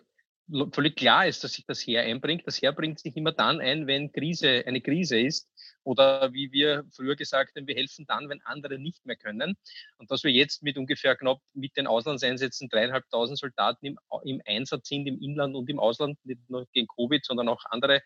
völlig 0.71 0.95
klar 0.95 1.27
ist, 1.27 1.43
dass 1.43 1.53
sich 1.53 1.65
das 1.65 1.81
Heer 1.81 2.03
einbringt. 2.03 2.45
Das 2.45 2.61
Heer 2.61 2.71
bringt 2.71 2.99
sich 2.99 3.15
immer 3.17 3.31
dann 3.31 3.59
ein, 3.61 3.87
wenn 3.87 4.11
Krise, 4.11 4.63
eine 4.65 4.81
Krise 4.81 5.19
ist. 5.19 5.49
Oder 5.83 6.33
wie 6.33 6.51
wir 6.51 6.85
früher 6.91 7.15
gesagt 7.15 7.55
haben, 7.55 7.67
wir 7.67 7.75
helfen 7.75 8.05
dann, 8.07 8.29
wenn 8.29 8.41
andere 8.43 8.79
nicht 8.79 9.05
mehr 9.05 9.15
können. 9.15 9.55
Und 9.97 10.11
dass 10.11 10.23
wir 10.23 10.31
jetzt 10.31 10.63
mit 10.63 10.77
ungefähr 10.77 11.15
knapp 11.15 11.39
mit 11.53 11.75
den 11.77 11.87
Auslandseinsätzen 11.87 12.69
dreieinhalbtausend 12.69 13.37
Soldaten 13.37 13.85
im, 13.85 13.99
im 14.23 14.41
Einsatz 14.45 14.87
sind, 14.87 15.07
im 15.07 15.19
Inland 15.21 15.55
und 15.55 15.69
im 15.69 15.79
Ausland, 15.79 16.17
nicht 16.25 16.49
nur 16.49 16.67
gegen 16.71 16.87
Covid, 16.87 17.23
sondern 17.25 17.49
auch 17.49 17.63
andere 17.69 18.01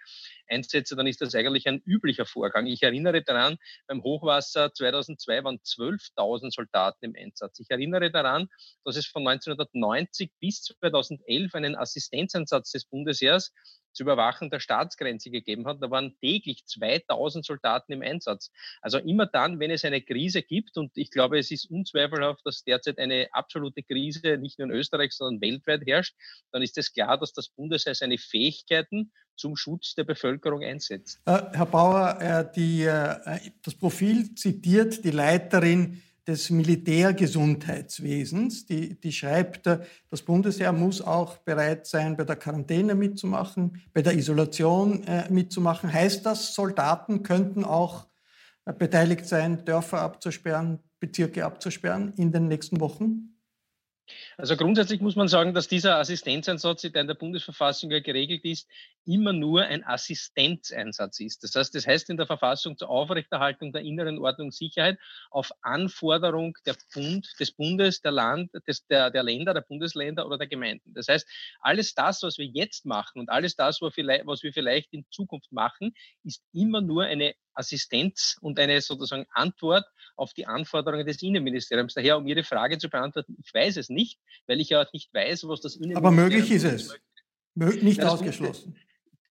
Einsätze, 0.48 0.96
dann 0.96 1.08
ist 1.08 1.22
das 1.22 1.36
eigentlich 1.36 1.68
ein 1.68 1.82
üblicher 1.86 2.26
Vorgang. 2.26 2.68
Ich 2.68 2.84
erinnere 2.84 3.22
daran, 3.22 3.58
beim 3.88 4.04
Hochwasser 4.04 4.74
2002 4.74 5.44
waren 5.44 5.58
12.000 5.60 6.52
Soldaten 6.52 7.06
im 7.06 7.16
Einsatz. 7.16 7.60
Ich 7.60 7.70
erinnere 7.70 8.12
daran, 8.12 8.48
dass 8.84 8.96
es 8.96 9.06
von 9.06 9.28
1990 9.28 10.32
bis 10.40 10.64
2011 10.64 11.54
einen 11.54 11.76
Assistenzeinsatz 11.76 12.72
des 12.72 12.86
Bundesheers 12.86 13.54
zur 13.98 14.06
Überwachung 14.06 14.50
der 14.50 14.60
Staatsgrenze 14.60 15.30
gegeben 15.30 15.66
hat. 15.68 15.82
Da 15.82 15.92
waren 15.92 16.16
täglich 16.20 16.66
2000 16.66 17.44
Soldaten 17.44 17.92
im 17.92 18.02
Einsatz. 18.02 18.52
Also 18.82 19.00
immer 19.00 19.26
dann, 19.26 19.60
wenn 19.60 19.72
es 19.72 19.84
eine 19.84 20.02
Krise 20.02 20.44
gibt, 20.44 20.78
und 20.78 20.92
ich 20.96 21.12
glaube, 21.12 21.40
es 21.40 21.52
ist 21.52 21.70
unzweifelhaft, 21.70 22.46
dass 22.46 22.64
derzeit 22.64 23.00
eine 23.00 23.28
absolute 23.32 23.84
Krise 23.84 24.38
nicht 24.38 24.60
nur 24.60 24.68
in 24.68 24.74
Österreich, 24.74 25.12
sondern 25.12 25.42
weltweit 25.42 25.86
herrscht, 25.86 26.16
dann 26.52 26.62
ist 26.62 26.78
es 26.78 26.94
klar, 26.94 27.18
dass 27.18 27.34
das 27.34 27.50
Bundesheer 27.50 27.96
seine 27.96 28.18
Fähigkeiten 28.18 29.12
zum 29.36 29.56
Schutz 29.56 29.96
der 29.96 30.04
Bevölkerung 30.04 30.64
einsetzt. 30.64 31.20
Äh, 31.26 31.42
Herr 31.54 31.66
Bauer, 31.66 32.18
äh, 32.20 32.46
die, 32.56 32.84
äh, 32.84 33.52
das 33.64 33.76
Profil 33.76 34.34
zitiert 34.36 35.04
die 35.04 35.12
Leiterin 35.12 36.02
des 36.28 36.50
Militärgesundheitswesens. 36.50 38.66
Die, 38.66 39.00
die 39.00 39.14
schreibt, 39.14 39.66
das 39.66 40.22
Bundesheer 40.24 40.74
muss 40.74 41.02
auch 41.02 41.38
bereit 41.38 41.88
sein, 41.88 42.18
bei 42.18 42.26
der 42.26 42.36
Quarantäne 42.36 42.96
mitzumachen, 42.96 43.82
bei 43.94 44.02
der 44.02 44.16
Isolation 44.16 45.04
äh, 45.04 45.32
mitzumachen. 45.32 45.92
Heißt 45.92 46.26
das, 46.26 46.54
Soldaten 46.54 47.24
könnten 47.24 47.64
auch 47.64 48.08
äh, 48.66 48.74
beteiligt 48.74 49.26
sein, 49.26 49.64
Dörfer 49.64 50.02
abzusperren, 50.02 50.80
Bezirke 51.00 51.46
abzusperren 51.46 52.12
in 52.18 52.34
den 52.34 52.48
nächsten 52.48 52.82
Wochen? 52.82 53.37
Also 54.38 54.56
grundsätzlich 54.56 55.02
muss 55.02 55.16
man 55.16 55.28
sagen, 55.28 55.54
dass 55.54 55.68
dieser 55.68 55.98
Assistenzeinsatz, 55.98 56.82
der 56.82 57.02
in 57.02 57.08
der 57.08 57.16
Bundesverfassung 57.16 57.92
ja 57.92 58.00
geregelt 58.00 58.46
ist, 58.46 58.70
immer 59.06 59.34
nur 59.34 59.64
ein 59.64 59.84
Assistenzeinsatz 59.86 61.20
ist. 61.20 61.44
Das 61.44 61.56
heißt, 61.56 61.76
das 61.76 61.88
heißt 61.88 62.10
in 62.10 62.18
der 62.18 62.28
Verfassung 62.28 62.78
zur 62.78 62.90
Aufrechterhaltung 62.90 63.72
der 63.72 63.82
inneren 63.82 64.20
Ordnung 64.20 64.48
und 64.48 64.54
Sicherheit 64.54 64.98
auf 65.30 65.52
Anforderung 65.62 66.58
der 66.66 66.76
Bund, 66.94 67.28
des 67.40 67.52
Bundes, 67.52 68.02
der 68.02 68.12
Land, 68.12 68.52
des, 68.68 68.86
der, 68.88 69.10
der 69.10 69.24
Länder, 69.24 69.54
der 69.54 69.62
Bundesländer 69.62 70.26
oder 70.26 70.38
der 70.38 70.48
Gemeinden. 70.48 70.94
Das 70.94 71.08
heißt, 71.08 71.28
alles 71.62 71.94
das, 71.94 72.22
was 72.24 72.38
wir 72.38 72.46
jetzt 72.46 72.86
machen 72.86 73.20
und 73.20 73.30
alles 73.30 73.56
das, 73.56 73.82
was 73.82 73.96
wir 73.98 74.54
vielleicht 74.54 74.94
in 74.94 75.06
Zukunft 75.10 75.52
machen, 75.52 75.94
ist 76.24 76.44
immer 76.54 76.82
nur 76.82 77.04
eine 77.04 77.34
Assistenz 77.58 78.38
und 78.42 78.60
eine 78.60 78.82
sozusagen 78.82 79.26
Antwort 79.32 79.86
auf 80.16 80.34
die 80.34 80.46
Anforderungen 80.46 81.06
des 81.06 81.22
Innenministeriums. 81.22 81.94
Daher, 81.94 82.18
um 82.18 82.28
Ihre 82.28 82.44
Frage 82.44 82.78
zu 82.78 82.90
beantworten, 82.90 83.38
ich 83.44 83.54
weiß 83.54 83.78
es 83.78 83.90
nicht, 83.90 84.20
weil 84.48 84.60
ich 84.60 84.70
ja 84.70 84.86
nicht 84.94 85.14
weiß, 85.14 85.48
was 85.48 85.62
das 85.62 85.76
Innenministerium... 85.76 86.06
Aber 86.06 86.12
möglich 86.12 86.52
ist 86.52 86.64
es. 86.64 86.96
Nicht 87.56 88.00
ja, 88.00 88.10
ausgeschlossen. 88.10 88.78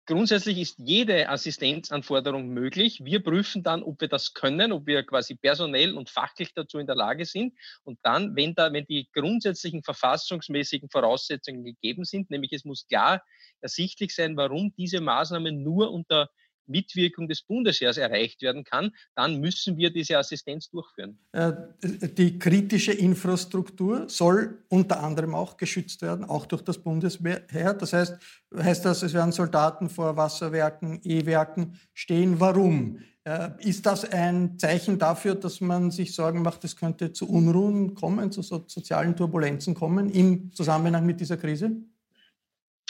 Grundsätzlich 0.09 0.59
ist 0.59 0.79
jede 0.79 1.29
Assistenzanforderung 1.29 2.49
möglich. 2.49 3.01
Wir 3.05 3.21
prüfen 3.25 3.65
dann, 3.65 3.83
ob 3.83 4.01
wir 4.01 4.07
das 4.07 4.35
können, 4.35 4.71
ob 4.71 4.87
wir 4.87 5.03
quasi 5.03 5.35
personell 5.35 5.95
und 5.95 6.11
fachlich 6.11 6.55
dazu 6.55 6.79
in 6.79 6.87
der 6.87 6.95
Lage 6.95 7.25
sind. 7.25 7.55
Und 7.83 7.99
dann, 8.03 8.37
wenn 8.37 8.55
da, 8.55 8.73
wenn 8.73 8.87
die 8.87 9.09
grundsätzlichen 9.13 9.83
verfassungsmäßigen 9.83 10.91
Voraussetzungen 10.91 11.65
gegeben 11.65 12.05
sind, 12.05 12.31
nämlich 12.31 12.53
es 12.53 12.65
muss 12.65 12.87
klar 12.87 13.21
ersichtlich 13.61 14.15
sein, 14.15 14.37
warum 14.37 14.73
diese 14.77 15.01
Maßnahme 15.01 15.51
nur 15.51 15.91
unter 15.91 16.31
Mitwirkung 16.69 17.29
des 17.29 17.43
Bundesheers 17.43 17.97
erreicht 17.97 18.43
werden 18.43 18.65
kann, 18.65 18.93
dann 19.15 19.41
müssen 19.41 19.77
wir 19.77 19.91
diese 19.91 20.19
Assistenz 20.19 20.69
durchführen. 20.71 21.19
Äh, 21.33 21.53
die 21.83 22.39
kritische 22.39 22.93
Infrastruktur 22.93 24.09
soll 24.09 24.63
unter 24.69 25.03
anderem 25.03 25.35
auch 25.35 25.57
geschützt 25.57 26.03
werden, 26.03 26.25
auch 26.25 26.47
durch 26.47 26.63
das 26.63 26.79
Bundesheer. 26.79 27.75
Das 27.75 27.93
heißt, 27.93 28.17
heißt 28.57 28.85
das, 28.85 29.03
es 29.03 29.15
werden 29.15 29.33
Soldaten 29.33 29.89
vor 29.89 30.17
Wasserwerken, 30.17 31.01
E-Werken 31.03 31.79
stehen. 31.95 32.41
Warum? 32.41 33.01
Äh, 33.27 33.51
ist 33.59 33.85
das 33.87 34.05
ein 34.05 34.57
Zeichen 34.57 35.01
dafür, 35.01 35.35
dass 35.35 35.61
man 35.61 35.91
sich 35.91 36.15
Sorgen 36.15 36.43
macht, 36.43 36.63
es 36.63 36.77
könnte 36.77 37.13
zu 37.13 37.29
Unruhen 37.29 37.95
kommen, 37.95 38.31
zu 38.31 38.43
sozialen 38.43 39.17
Turbulenzen 39.17 39.75
kommen 39.75 40.11
im 40.11 40.53
Zusammenhang 40.53 41.05
mit 41.05 41.21
dieser 41.21 41.37
Krise? 41.37 41.73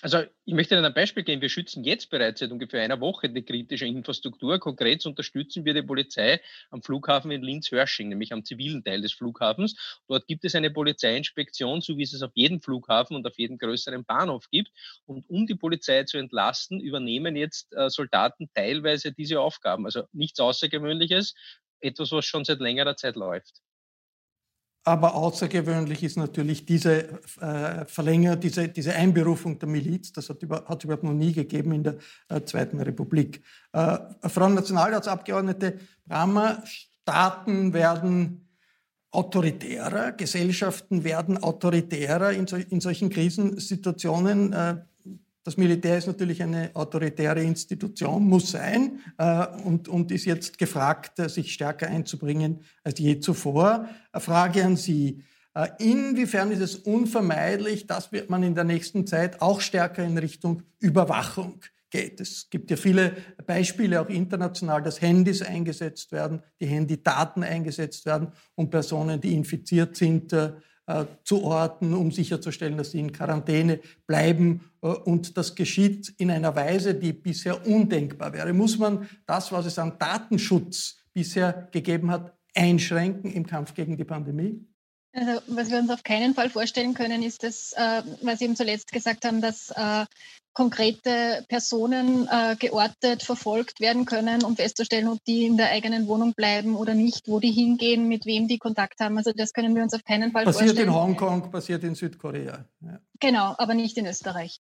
Also 0.02 0.22
ich 0.44 0.52
möchte 0.54 0.74
Ihnen 0.74 0.84
ein 0.84 0.92
Beispiel 0.92 1.24
geben. 1.24 1.40
Wir 1.40 1.48
schützen 1.48 1.82
jetzt 1.82 2.10
bereits 2.10 2.40
seit 2.40 2.50
ungefähr 2.50 2.82
einer 2.82 3.00
Woche 3.00 3.30
die 3.30 3.42
kritische 3.42 3.86
Infrastruktur. 3.86 4.58
Konkret 4.58 5.04
unterstützen 5.06 5.64
wir 5.64 5.72
die 5.72 5.82
Polizei 5.82 6.40
am 6.70 6.82
Flughafen 6.82 7.30
in 7.30 7.42
Linz-Hörsching, 7.42 8.10
nämlich 8.10 8.32
am 8.32 8.44
zivilen 8.44 8.84
Teil 8.84 9.00
des 9.00 9.14
Flughafens. 9.14 10.00
Dort 10.06 10.26
gibt 10.26 10.44
es 10.44 10.54
eine 10.54 10.70
Polizeiinspektion, 10.70 11.80
so 11.80 11.96
wie 11.96 12.02
es 12.02 12.12
es 12.12 12.22
auf 12.22 12.32
jedem 12.34 12.60
Flughafen 12.60 13.16
und 13.16 13.26
auf 13.26 13.38
jedem 13.38 13.56
größeren 13.56 14.04
Bahnhof 14.04 14.50
gibt. 14.50 14.70
Und 15.06 15.28
um 15.30 15.46
die 15.46 15.54
Polizei 15.54 16.04
zu 16.04 16.18
entlasten, 16.18 16.78
übernehmen 16.78 17.34
jetzt 17.34 17.72
äh, 17.72 17.88
Soldaten 17.88 18.50
teilweise 18.54 19.12
diese 19.12 19.40
Aufgaben. 19.40 19.86
Also 19.86 20.04
nichts 20.12 20.38
Außergewöhnliches, 20.38 21.34
etwas, 21.80 22.12
was 22.12 22.26
schon 22.26 22.44
seit 22.44 22.60
längerer 22.60 22.96
Zeit 22.96 23.16
läuft. 23.16 23.62
Aber 24.86 25.16
außergewöhnlich 25.16 26.04
ist 26.04 26.16
natürlich 26.16 26.64
diese 26.64 27.08
äh, 27.40 27.84
Verlänger, 27.86 28.36
diese, 28.36 28.68
diese 28.68 28.94
Einberufung 28.94 29.58
der 29.58 29.68
Miliz. 29.68 30.12
Das 30.12 30.30
hat, 30.30 30.40
über, 30.44 30.64
hat 30.64 30.84
überhaupt 30.84 31.02
noch 31.02 31.12
nie 31.12 31.32
gegeben 31.32 31.72
in 31.72 31.82
der 31.82 31.96
äh, 32.28 32.40
Zweiten 32.42 32.80
Republik. 32.80 33.42
Äh, 33.72 33.98
Frau 34.28 34.48
Nationalratsabgeordnete 34.48 35.80
Brammer, 36.06 36.62
Staaten 36.64 37.72
werden 37.72 38.48
autoritärer, 39.10 40.12
Gesellschaften 40.12 41.02
werden 41.02 41.42
autoritärer 41.42 42.30
in, 42.30 42.46
so, 42.46 42.54
in 42.54 42.80
solchen 42.80 43.10
Krisensituationen. 43.10 44.86
Das 45.46 45.56
Militär 45.56 45.96
ist 45.96 46.08
natürlich 46.08 46.42
eine 46.42 46.70
autoritäre 46.74 47.40
Institution, 47.40 48.24
muss 48.24 48.50
sein 48.50 48.98
äh, 49.16 49.46
und, 49.62 49.86
und 49.86 50.10
ist 50.10 50.24
jetzt 50.24 50.58
gefragt, 50.58 51.20
äh, 51.20 51.28
sich 51.28 51.52
stärker 51.52 51.86
einzubringen 51.86 52.64
als 52.82 52.98
je 52.98 53.20
zuvor. 53.20 53.88
Frage 54.12 54.64
an 54.64 54.76
Sie. 54.76 55.22
Äh, 55.54 55.68
inwiefern 55.78 56.50
ist 56.50 56.58
es 56.58 56.74
unvermeidlich, 56.74 57.86
dass 57.86 58.10
man 58.26 58.42
in 58.42 58.56
der 58.56 58.64
nächsten 58.64 59.06
Zeit 59.06 59.40
auch 59.40 59.60
stärker 59.60 60.02
in 60.02 60.18
Richtung 60.18 60.64
Überwachung 60.80 61.60
geht? 61.90 62.20
Es 62.20 62.50
gibt 62.50 62.72
ja 62.72 62.76
viele 62.76 63.16
Beispiele, 63.46 64.00
auch 64.00 64.08
international, 64.08 64.82
dass 64.82 65.00
Handys 65.00 65.42
eingesetzt 65.42 66.10
werden, 66.10 66.42
die 66.58 66.66
Handydaten 66.66 67.44
eingesetzt 67.44 68.04
werden, 68.04 68.32
um 68.56 68.68
Personen, 68.68 69.20
die 69.20 69.34
infiziert 69.34 69.94
sind, 69.94 70.32
äh, 70.32 70.54
zu 71.24 71.42
orten, 71.42 71.94
um 71.94 72.12
sicherzustellen, 72.12 72.76
dass 72.76 72.92
sie 72.92 73.00
in 73.00 73.12
Quarantäne 73.12 73.80
bleiben. 74.06 74.60
Äh, 74.82 74.88
und 74.88 75.36
das 75.36 75.54
geschieht 75.54 76.14
in 76.18 76.30
einer 76.30 76.54
Weise, 76.54 76.94
die 76.94 77.12
bisher 77.12 77.66
undenkbar 77.66 78.32
wäre. 78.32 78.52
Muss 78.52 78.78
man 78.78 79.08
das, 79.26 79.50
was 79.52 79.66
es 79.66 79.78
an 79.78 79.98
Datenschutz 79.98 80.98
bisher 81.12 81.68
gegeben 81.72 82.10
hat, 82.10 82.32
einschränken 82.54 83.32
im 83.32 83.46
Kampf 83.46 83.74
gegen 83.74 83.96
die 83.96 84.04
Pandemie? 84.04 84.64
Also, 85.18 85.40
was 85.46 85.70
wir 85.70 85.78
uns 85.78 85.88
auf 85.88 86.02
keinen 86.02 86.34
Fall 86.34 86.50
vorstellen 86.50 86.92
können, 86.92 87.22
ist 87.22 87.42
das, 87.42 87.72
äh, 87.72 88.02
was 88.20 88.38
Sie 88.38 88.44
eben 88.44 88.54
zuletzt 88.54 88.92
gesagt 88.92 89.24
haben, 89.24 89.40
dass 89.40 89.70
äh, 89.70 90.04
konkrete 90.52 91.42
Personen 91.48 92.28
äh, 92.30 92.54
geortet, 92.58 93.22
verfolgt 93.22 93.80
werden 93.80 94.04
können, 94.04 94.44
um 94.44 94.56
festzustellen, 94.56 95.08
ob 95.08 95.24
die 95.24 95.46
in 95.46 95.56
der 95.56 95.70
eigenen 95.70 96.06
Wohnung 96.06 96.34
bleiben 96.34 96.76
oder 96.76 96.92
nicht, 96.92 97.28
wo 97.28 97.40
die 97.40 97.50
hingehen, 97.50 98.08
mit 98.08 98.26
wem 98.26 98.46
die 98.46 98.58
Kontakt 98.58 99.00
haben. 99.00 99.16
Also 99.16 99.32
das 99.34 99.54
können 99.54 99.74
wir 99.74 99.82
uns 99.82 99.94
auf 99.94 100.04
keinen 100.04 100.32
Fall 100.32 100.44
passiert 100.44 100.66
vorstellen. 100.66 100.88
Passiert 100.88 100.96
in 100.96 101.02
Hongkong, 101.02 101.50
passiert 101.50 101.84
in 101.84 101.94
Südkorea. 101.94 102.66
Ja. 102.82 103.00
Genau, 103.18 103.54
aber 103.56 103.72
nicht 103.72 103.96
in 103.96 104.06
Österreich. 104.06 104.58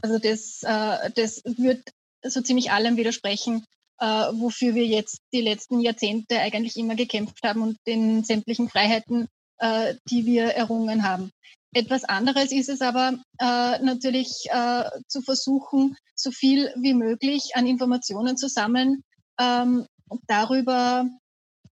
Also 0.00 0.18
das, 0.18 0.62
äh, 0.62 1.10
das 1.16 1.42
wird 1.44 1.90
so 2.22 2.40
ziemlich 2.40 2.70
allem 2.70 2.96
widersprechen, 2.96 3.64
äh, 3.98 4.04
wofür 4.04 4.76
wir 4.76 4.86
jetzt 4.86 5.18
die 5.32 5.40
letzten 5.40 5.80
Jahrzehnte 5.80 6.38
eigentlich 6.38 6.76
immer 6.76 6.94
gekämpft 6.94 7.42
haben 7.42 7.62
und 7.62 7.78
den 7.86 8.22
sämtlichen 8.22 8.68
Freiheiten, 8.68 9.26
äh, 9.58 9.94
die 10.10 10.26
wir 10.26 10.44
errungen 10.44 11.02
haben. 11.02 11.30
Etwas 11.74 12.04
anderes 12.04 12.50
ist 12.50 12.68
es 12.68 12.80
aber 12.80 13.18
äh, 13.38 13.78
natürlich 13.82 14.46
äh, 14.50 14.84
zu 15.06 15.20
versuchen, 15.20 15.96
so 16.14 16.30
viel 16.30 16.72
wie 16.76 16.94
möglich 16.94 17.52
an 17.54 17.66
Informationen 17.66 18.36
zu 18.36 18.48
sammeln 18.48 19.02
ähm, 19.38 19.86
darüber, 20.26 21.08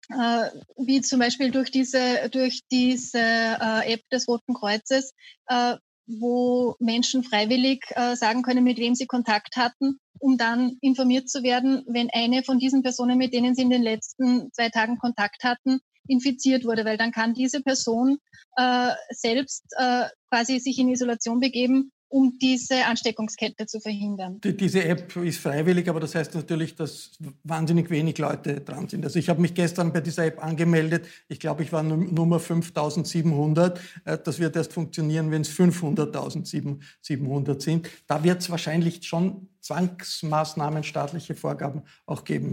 äh, 0.09 0.49
wie 0.77 1.01
zum 1.01 1.19
Beispiel 1.19 1.51
durch 1.51 1.69
diese, 1.69 2.29
durch 2.29 2.61
diese 2.71 3.19
äh, 3.19 3.93
App 3.93 4.01
des 4.11 4.27
Roten 4.27 4.53
Kreuzes, 4.55 5.13
äh, 5.47 5.75
wo 6.07 6.75
Menschen 6.79 7.23
freiwillig 7.23 7.85
äh, 7.91 8.15
sagen 8.15 8.41
können, 8.41 8.63
mit 8.63 8.77
wem 8.77 8.95
sie 8.95 9.05
Kontakt 9.05 9.55
hatten, 9.55 9.99
um 10.19 10.37
dann 10.37 10.77
informiert 10.81 11.29
zu 11.29 11.43
werden, 11.43 11.83
wenn 11.87 12.09
eine 12.11 12.43
von 12.43 12.59
diesen 12.59 12.81
Personen, 12.81 13.17
mit 13.17 13.33
denen 13.33 13.55
sie 13.55 13.61
in 13.61 13.69
den 13.69 13.83
letzten 13.83 14.51
zwei 14.53 14.69
Tagen 14.69 14.97
Kontakt 14.97 15.43
hatten, 15.43 15.79
infiziert 16.07 16.65
wurde, 16.65 16.85
weil 16.85 16.97
dann 16.97 17.11
kann 17.11 17.33
diese 17.33 17.61
Person 17.61 18.17
äh, 18.57 18.91
selbst 19.09 19.63
äh, 19.77 20.05
quasi 20.29 20.59
sich 20.59 20.79
in 20.79 20.89
Isolation 20.89 21.39
begeben 21.39 21.91
um 22.13 22.37
diese 22.39 22.85
Ansteckungskette 22.85 23.65
zu 23.65 23.79
verhindern. 23.79 24.39
Die, 24.43 24.55
diese 24.55 24.83
App 24.83 25.15
ist 25.15 25.39
freiwillig, 25.39 25.89
aber 25.89 25.99
das 25.99 26.13
heißt 26.13 26.35
natürlich, 26.35 26.75
dass 26.75 27.13
wahnsinnig 27.43 27.89
wenig 27.89 28.19
Leute 28.19 28.61
dran 28.61 28.87
sind. 28.87 29.03
Also 29.03 29.17
ich 29.17 29.29
habe 29.29 29.41
mich 29.41 29.55
gestern 29.55 29.91
bei 29.91 29.99
dieser 29.99 30.25
App 30.25 30.43
angemeldet. 30.43 31.07
Ich 31.27 31.39
glaube, 31.39 31.63
ich 31.63 31.73
war 31.73 31.81
Nummer 31.81 32.39
5700. 32.39 33.79
Äh, 34.05 34.19
das 34.23 34.37
wird 34.37 34.55
erst 34.55 34.73
funktionieren, 34.73 35.31
wenn 35.31 35.41
es 35.41 35.49
500.700 35.49 37.59
sind. 37.59 37.89
Da 38.05 38.23
wird 38.23 38.41
es 38.41 38.51
wahrscheinlich 38.51 39.07
schon 39.07 39.49
Zwangsmaßnahmen, 39.61 40.83
staatliche 40.83 41.33
Vorgaben 41.33 41.81
auch 42.05 42.25
geben. 42.25 42.52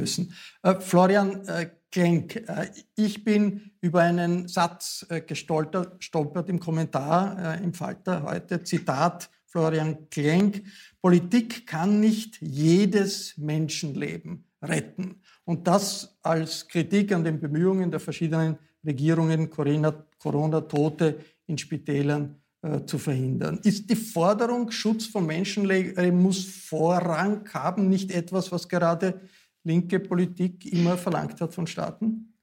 Müssen. 0.00 0.34
Äh, 0.62 0.74
Florian 0.80 1.46
äh, 1.46 1.70
Klenk, 1.92 2.36
äh, 2.36 2.70
ich 2.96 3.24
bin 3.24 3.72
über 3.80 4.00
einen 4.00 4.48
Satz 4.48 5.06
äh, 5.08 5.20
gestolpert 5.20 6.48
im 6.48 6.58
Kommentar 6.58 7.56
äh, 7.58 7.64
im 7.64 7.74
Falter 7.74 8.22
heute. 8.22 8.62
Zitat 8.64 9.30
Florian 9.46 10.08
Klenk. 10.10 10.62
Politik 11.00 11.66
kann 11.66 12.00
nicht 12.00 12.40
jedes 12.40 13.36
Menschenleben 13.36 14.44
retten. 14.62 15.22
Und 15.44 15.66
das 15.66 16.16
als 16.22 16.68
Kritik 16.68 17.12
an 17.12 17.24
den 17.24 17.40
Bemühungen 17.40 17.90
der 17.90 18.00
verschiedenen 18.00 18.58
Regierungen, 18.86 19.50
Corona-Tote 19.50 21.20
in 21.46 21.58
Spitälern 21.58 22.36
äh, 22.62 22.84
zu 22.84 22.98
verhindern. 22.98 23.58
Ist 23.62 23.90
die 23.90 23.96
Forderung, 23.96 24.70
Schutz 24.70 25.06
von 25.06 25.26
Menschenleben 25.26 26.22
muss 26.22 26.44
Vorrang 26.44 27.48
haben, 27.52 27.88
nicht 27.88 28.10
etwas, 28.10 28.52
was 28.52 28.68
gerade 28.68 29.20
linke 29.64 30.00
Politik 30.00 30.72
immer 30.72 30.96
verlangt 30.96 31.40
hat 31.40 31.54
von 31.54 31.66
Staaten? 31.66 32.34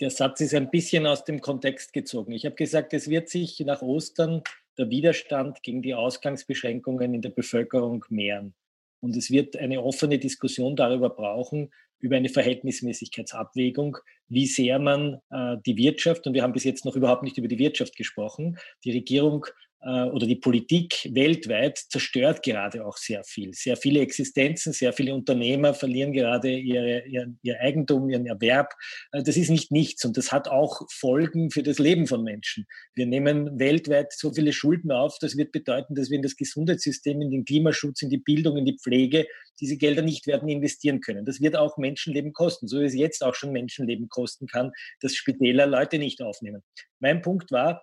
Der 0.00 0.10
Satz 0.10 0.40
ist 0.40 0.54
ein 0.54 0.70
bisschen 0.70 1.06
aus 1.06 1.24
dem 1.24 1.40
Kontext 1.40 1.92
gezogen. 1.92 2.32
Ich 2.32 2.46
habe 2.46 2.54
gesagt, 2.54 2.94
es 2.94 3.08
wird 3.08 3.28
sich 3.28 3.58
nach 3.60 3.82
Ostern 3.82 4.42
der 4.78 4.88
Widerstand 4.88 5.62
gegen 5.62 5.82
die 5.82 5.94
Ausgangsbeschränkungen 5.94 7.14
in 7.14 7.22
der 7.22 7.30
Bevölkerung 7.30 8.04
mehren. 8.08 8.54
Und 9.00 9.16
es 9.16 9.30
wird 9.30 9.56
eine 9.56 9.82
offene 9.82 10.18
Diskussion 10.18 10.76
darüber 10.76 11.10
brauchen, 11.10 11.72
über 11.98 12.16
eine 12.16 12.28
Verhältnismäßigkeitsabwägung, 12.28 13.98
wie 14.28 14.46
sehr 14.46 14.78
man 14.78 15.20
äh, 15.30 15.56
die 15.66 15.76
Wirtschaft, 15.76 16.26
und 16.26 16.34
wir 16.34 16.42
haben 16.42 16.52
bis 16.52 16.64
jetzt 16.64 16.84
noch 16.84 16.96
überhaupt 16.96 17.22
nicht 17.22 17.38
über 17.38 17.48
die 17.48 17.58
Wirtschaft 17.58 17.96
gesprochen, 17.96 18.58
die 18.84 18.92
Regierung 18.92 19.46
oder 19.90 20.26
die 20.26 20.36
Politik 20.36 21.10
weltweit 21.12 21.78
zerstört 21.90 22.42
gerade 22.42 22.86
auch 22.86 22.96
sehr 22.96 23.22
viel. 23.24 23.52
Sehr 23.52 23.76
viele 23.76 24.00
Existenzen, 24.00 24.72
sehr 24.72 24.92
viele 24.92 25.14
Unternehmer 25.14 25.74
verlieren 25.74 26.12
gerade 26.12 26.50
ihre, 26.50 27.06
ihr, 27.06 27.34
ihr 27.42 27.60
Eigentum, 27.60 28.08
ihren 28.08 28.26
Erwerb. 28.26 28.72
Äh, 29.12 29.22
das 29.22 29.36
ist 29.36 29.50
nicht 29.50 29.70
nichts 29.70 30.04
und 30.04 30.16
das 30.16 30.32
hat 30.32 30.48
auch 30.48 30.82
Folgen 30.90 31.50
für 31.50 31.62
das 31.62 31.78
Leben 31.78 32.06
von 32.06 32.22
Menschen. 32.22 32.66
Wir 32.94 33.06
nehmen 33.06 33.58
weltweit 33.58 34.12
so 34.12 34.32
viele 34.32 34.52
Schulden 34.52 34.90
auf, 34.90 35.18
das 35.20 35.36
wird 35.36 35.52
bedeuten, 35.52 35.94
dass 35.94 36.10
wir 36.10 36.16
in 36.16 36.22
das 36.22 36.36
Gesundheitssystem, 36.36 37.20
in 37.20 37.30
den 37.30 37.44
Klimaschutz, 37.44 38.02
in 38.02 38.10
die 38.10 38.18
Bildung, 38.18 38.56
in 38.56 38.64
die 38.64 38.78
Pflege 38.78 39.26
diese 39.60 39.76
Gelder 39.76 40.02
nicht 40.02 40.26
werden 40.26 40.48
investieren 40.48 41.00
können. 41.00 41.24
Das 41.24 41.40
wird 41.40 41.56
auch 41.56 41.76
Menschenleben 41.76 42.32
kosten, 42.32 42.68
so 42.68 42.80
wie 42.80 42.86
es 42.86 42.94
jetzt 42.94 43.22
auch 43.22 43.34
schon 43.34 43.52
Menschenleben 43.52 44.08
kosten 44.08 44.46
kann, 44.46 44.72
dass 45.00 45.14
Spitäler 45.14 45.66
Leute 45.66 45.98
nicht 45.98 46.22
aufnehmen. 46.22 46.62
Mein 46.98 47.22
Punkt 47.22 47.52
war, 47.52 47.82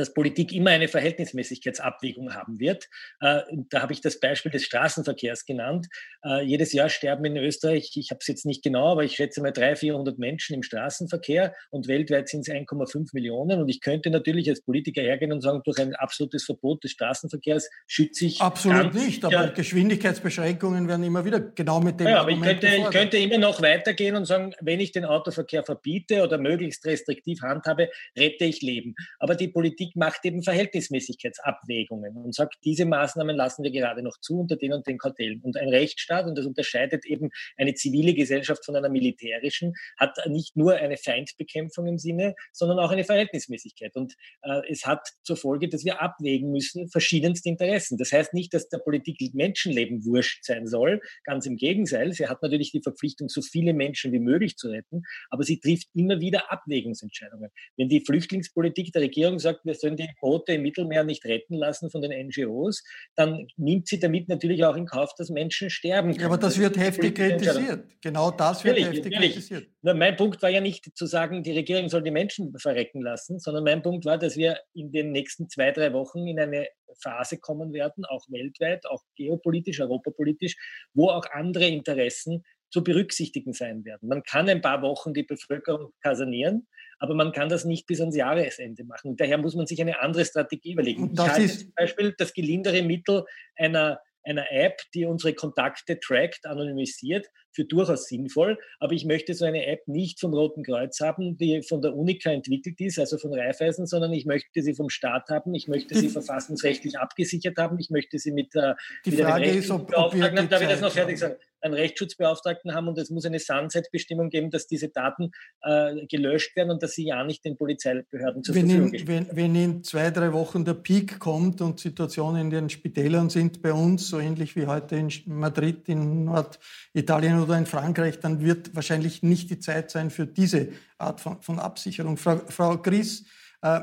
dass 0.00 0.14
Politik 0.14 0.52
immer 0.52 0.70
eine 0.70 0.88
Verhältnismäßigkeitsabwägung 0.88 2.34
haben 2.34 2.58
wird. 2.58 2.88
Äh, 3.20 3.42
da 3.68 3.82
habe 3.82 3.92
ich 3.92 4.00
das 4.00 4.18
Beispiel 4.18 4.50
des 4.50 4.64
Straßenverkehrs 4.64 5.44
genannt. 5.44 5.88
Äh, 6.24 6.42
jedes 6.42 6.72
Jahr 6.72 6.88
sterben 6.88 7.24
in 7.26 7.36
Österreich, 7.36 7.92
ich 7.94 8.10
habe 8.10 8.18
es 8.20 8.26
jetzt 8.26 8.46
nicht 8.46 8.64
genau, 8.64 8.92
aber 8.92 9.04
ich 9.04 9.16
schätze 9.16 9.42
mal 9.42 9.52
300, 9.52 9.78
400 9.78 10.18
Menschen 10.18 10.54
im 10.54 10.62
Straßenverkehr 10.62 11.54
und 11.70 11.86
weltweit 11.86 12.28
sind 12.28 12.48
es 12.48 12.54
1,5 12.54 13.10
Millionen. 13.12 13.60
Und 13.60 13.68
ich 13.68 13.80
könnte 13.80 14.10
natürlich 14.10 14.48
als 14.48 14.62
Politiker 14.62 15.02
hergehen 15.02 15.32
und 15.32 15.42
sagen, 15.42 15.60
durch 15.64 15.78
ein 15.78 15.94
absolutes 15.94 16.44
Verbot 16.44 16.82
des 16.82 16.92
Straßenverkehrs 16.92 17.68
schütze 17.86 18.24
ich. 18.24 18.40
Absolut 18.40 18.94
nicht, 18.94 19.24
aber 19.24 19.34
ja, 19.34 19.46
Geschwindigkeitsbeschränkungen 19.48 20.88
werden 20.88 21.04
immer 21.04 21.24
wieder 21.24 21.40
genau 21.40 21.80
mit 21.80 22.00
dem. 22.00 22.08
Ja, 22.08 22.22
aber 22.22 22.30
ich 22.30 22.40
könnte, 22.40 22.66
ich 22.68 22.90
könnte 22.90 23.18
immer 23.18 23.38
noch 23.38 23.60
weitergehen 23.60 24.16
und 24.16 24.24
sagen, 24.24 24.54
wenn 24.60 24.80
ich 24.80 24.92
den 24.92 25.04
Autoverkehr 25.04 25.62
verbiete 25.62 26.22
oder 26.22 26.38
möglichst 26.38 26.86
restriktiv 26.86 27.42
handhabe, 27.42 27.90
rette 28.16 28.46
ich 28.46 28.62
Leben. 28.62 28.94
Aber 29.18 29.34
die 29.34 29.48
Politik 29.48 29.89
Politik 29.90 29.96
macht 29.96 30.24
eben 30.24 30.42
Verhältnismäßigkeitsabwägungen 30.42 32.16
und 32.16 32.34
sagt, 32.34 32.56
diese 32.64 32.84
Maßnahmen 32.84 33.36
lassen 33.36 33.62
wir 33.62 33.70
gerade 33.70 34.02
noch 34.02 34.18
zu 34.20 34.40
unter 34.40 34.56
den 34.56 34.72
und 34.72 34.86
den 34.86 34.98
Kartellen. 34.98 35.40
Und 35.42 35.56
ein 35.56 35.68
Rechtsstaat, 35.68 36.26
und 36.26 36.36
das 36.36 36.46
unterscheidet 36.46 37.04
eben 37.06 37.30
eine 37.56 37.74
zivile 37.74 38.14
Gesellschaft 38.14 38.64
von 38.64 38.76
einer 38.76 38.88
militärischen, 38.88 39.74
hat 39.96 40.16
nicht 40.26 40.56
nur 40.56 40.74
eine 40.74 40.96
Feindbekämpfung 40.96 41.86
im 41.86 41.98
Sinne, 41.98 42.34
sondern 42.52 42.78
auch 42.78 42.90
eine 42.90 43.04
Verhältnismäßigkeit. 43.04 43.96
Und 43.96 44.14
äh, 44.42 44.60
es 44.68 44.86
hat 44.86 45.06
zur 45.22 45.36
Folge, 45.36 45.68
dass 45.68 45.84
wir 45.84 46.00
abwägen 46.00 46.50
müssen 46.50 46.88
verschiedenste 46.88 47.48
Interessen. 47.48 47.98
Das 47.98 48.12
heißt 48.12 48.34
nicht, 48.34 48.54
dass 48.54 48.68
der 48.68 48.78
Politik 48.78 49.20
Menschenleben 49.34 50.04
wurscht 50.04 50.44
sein 50.44 50.66
soll. 50.66 51.00
Ganz 51.24 51.46
im 51.46 51.56
Gegenteil. 51.56 52.12
Sie 52.12 52.26
hat 52.26 52.42
natürlich 52.42 52.72
die 52.72 52.80
Verpflichtung, 52.80 53.28
so 53.28 53.42
viele 53.42 53.74
Menschen 53.74 54.12
wie 54.12 54.18
möglich 54.18 54.56
zu 54.56 54.68
retten, 54.68 55.02
aber 55.28 55.42
sie 55.42 55.60
trifft 55.60 55.88
immer 55.94 56.20
wieder 56.20 56.50
Abwägungsentscheidungen. 56.50 57.50
Wenn 57.76 57.88
die 57.88 58.00
Flüchtlingspolitik 58.00 58.92
der 58.92 59.02
Regierung 59.02 59.38
sagt, 59.38 59.64
wir 59.70 59.76
sollen 59.76 59.96
die 59.96 60.08
Boote 60.20 60.54
im 60.54 60.62
Mittelmeer 60.62 61.04
nicht 61.04 61.24
retten 61.24 61.54
lassen 61.54 61.90
von 61.90 62.02
den 62.02 62.26
NGOs, 62.26 62.82
dann 63.14 63.46
nimmt 63.56 63.88
sie 63.88 63.98
damit 63.98 64.28
natürlich 64.28 64.64
auch 64.64 64.76
in 64.76 64.86
Kauf, 64.86 65.14
dass 65.16 65.30
Menschen 65.30 65.70
sterben. 65.70 66.12
Ja, 66.12 66.26
aber 66.26 66.38
das 66.38 66.58
wird 66.58 66.76
heftig 66.76 67.14
kritisiert. 67.14 67.84
Genau 68.02 68.30
das 68.30 68.64
wird 68.64 68.78
natürlich, 68.78 68.98
heftig 68.98 69.12
natürlich. 69.12 69.32
kritisiert. 69.34 69.68
Na, 69.82 69.94
mein 69.94 70.16
Punkt 70.16 70.42
war 70.42 70.50
ja 70.50 70.60
nicht 70.60 70.96
zu 70.96 71.06
sagen, 71.06 71.42
die 71.42 71.52
Regierung 71.52 71.88
soll 71.88 72.02
die 72.02 72.10
Menschen 72.10 72.52
verrecken 72.58 73.00
lassen, 73.00 73.38
sondern 73.38 73.64
mein 73.64 73.82
Punkt 73.82 74.04
war, 74.04 74.18
dass 74.18 74.36
wir 74.36 74.58
in 74.74 74.90
den 74.90 75.12
nächsten 75.12 75.48
zwei, 75.48 75.70
drei 75.70 75.92
Wochen 75.92 76.26
in 76.26 76.40
eine 76.40 76.66
Phase 77.02 77.38
kommen 77.38 77.72
werden, 77.72 78.04
auch 78.04 78.26
weltweit, 78.28 78.86
auch 78.86 79.02
geopolitisch, 79.16 79.80
europapolitisch, 79.80 80.56
wo 80.92 81.08
auch 81.08 81.24
andere 81.32 81.66
Interessen 81.66 82.44
zu 82.70 82.82
berücksichtigen 82.82 83.52
sein 83.52 83.84
werden. 83.84 84.08
Man 84.08 84.22
kann 84.22 84.48
ein 84.48 84.60
paar 84.60 84.82
Wochen 84.82 85.12
die 85.12 85.22
Bevölkerung 85.24 85.92
kasernieren, 86.02 86.68
aber 86.98 87.14
man 87.14 87.32
kann 87.32 87.48
das 87.48 87.64
nicht 87.64 87.86
bis 87.86 88.00
ans 88.00 88.16
Jahresende 88.16 88.84
machen. 88.84 89.16
Daher 89.16 89.38
muss 89.38 89.54
man 89.54 89.66
sich 89.66 89.80
eine 89.80 90.00
andere 90.00 90.24
Strategie 90.24 90.72
überlegen. 90.72 91.14
Das 91.14 91.26
ich 91.26 91.32
halte 91.32 91.44
ist 91.44 91.60
zum 91.60 91.72
Beispiel 91.76 92.14
das 92.16 92.32
gelindere 92.32 92.82
Mittel 92.82 93.24
einer 93.56 94.00
einer 94.22 94.50
App, 94.52 94.80
die 94.94 95.06
unsere 95.06 95.34
Kontakte 95.34 95.98
trackt, 95.98 96.44
anonymisiert, 96.44 97.26
für 97.52 97.64
durchaus 97.64 98.06
sinnvoll. 98.06 98.58
Aber 98.78 98.92
ich 98.92 99.04
möchte 99.04 99.34
so 99.34 99.44
eine 99.44 99.66
App 99.66 99.86
nicht 99.86 100.20
vom 100.20 100.34
Roten 100.34 100.62
Kreuz 100.62 101.00
haben, 101.00 101.36
die 101.36 101.62
von 101.62 101.82
der 101.82 101.94
Unica 101.94 102.30
entwickelt 102.30 102.80
ist, 102.80 102.98
also 102.98 103.18
von 103.18 103.32
Raiffeisen, 103.32 103.86
sondern 103.86 104.12
ich 104.12 104.26
möchte 104.26 104.62
sie 104.62 104.74
vom 104.74 104.90
Staat 104.90 105.28
haben. 105.28 105.54
Ich 105.54 105.68
möchte 105.68 105.94
sie 105.94 106.08
verfassungsrechtlich 106.08 106.98
abgesichert 106.98 107.56
haben. 107.58 107.78
Ich 107.78 107.90
möchte 107.90 108.18
sie 108.18 108.32
mit, 108.32 108.54
äh, 108.54 108.74
die 109.04 109.12
Frage 109.12 109.50
ist, 109.50 109.70
ob, 109.70 109.92
ob 109.96 110.14
wir 110.14 110.30
darf 110.30 110.62
ich 110.62 110.68
das 110.68 110.80
noch 110.80 110.92
fertig 110.92 111.18
sagen? 111.18 111.36
einen 111.62 111.74
Rechtsschutzbeauftragten 111.74 112.74
haben 112.74 112.88
und 112.88 112.98
es 112.98 113.10
muss 113.10 113.24
eine 113.24 113.38
Sunset-Bestimmung 113.38 114.30
geben, 114.30 114.50
dass 114.50 114.66
diese 114.66 114.88
Daten 114.88 115.30
äh, 115.62 116.06
gelöscht 116.06 116.56
werden 116.56 116.70
und 116.70 116.82
dass 116.82 116.92
sie 116.92 117.06
ja 117.06 117.24
nicht 117.24 117.44
den 117.44 117.56
Polizeibehörden 117.56 118.42
zur 118.42 118.54
wenn 118.54 118.70
Verfügung 118.70 118.94
in, 118.94 119.06
wenn, 119.06 119.26
wenn 119.32 119.54
in 119.54 119.84
zwei, 119.84 120.10
drei 120.10 120.32
Wochen 120.32 120.64
der 120.64 120.74
Peak 120.74 121.18
kommt 121.18 121.60
und 121.60 121.80
Situationen 121.80 122.42
in 122.42 122.50
den 122.50 122.70
Spitälern 122.70 123.30
sind 123.30 123.62
bei 123.62 123.72
uns, 123.72 124.08
so 124.08 124.18
ähnlich 124.18 124.56
wie 124.56 124.66
heute 124.66 124.96
in 124.96 125.10
Madrid, 125.26 125.88
in 125.88 126.24
Norditalien 126.24 127.39
oder 127.40 127.58
in 127.58 127.66
Frankreich, 127.66 128.20
dann 128.20 128.40
wird 128.40 128.74
wahrscheinlich 128.74 129.22
nicht 129.22 129.50
die 129.50 129.58
Zeit 129.58 129.90
sein 129.90 130.10
für 130.10 130.26
diese 130.26 130.68
Art 130.98 131.20
von, 131.20 131.42
von 131.42 131.58
Absicherung. 131.58 132.16
Frau, 132.16 132.40
Frau 132.48 132.78
Gries, 132.78 133.24
äh, 133.62 133.80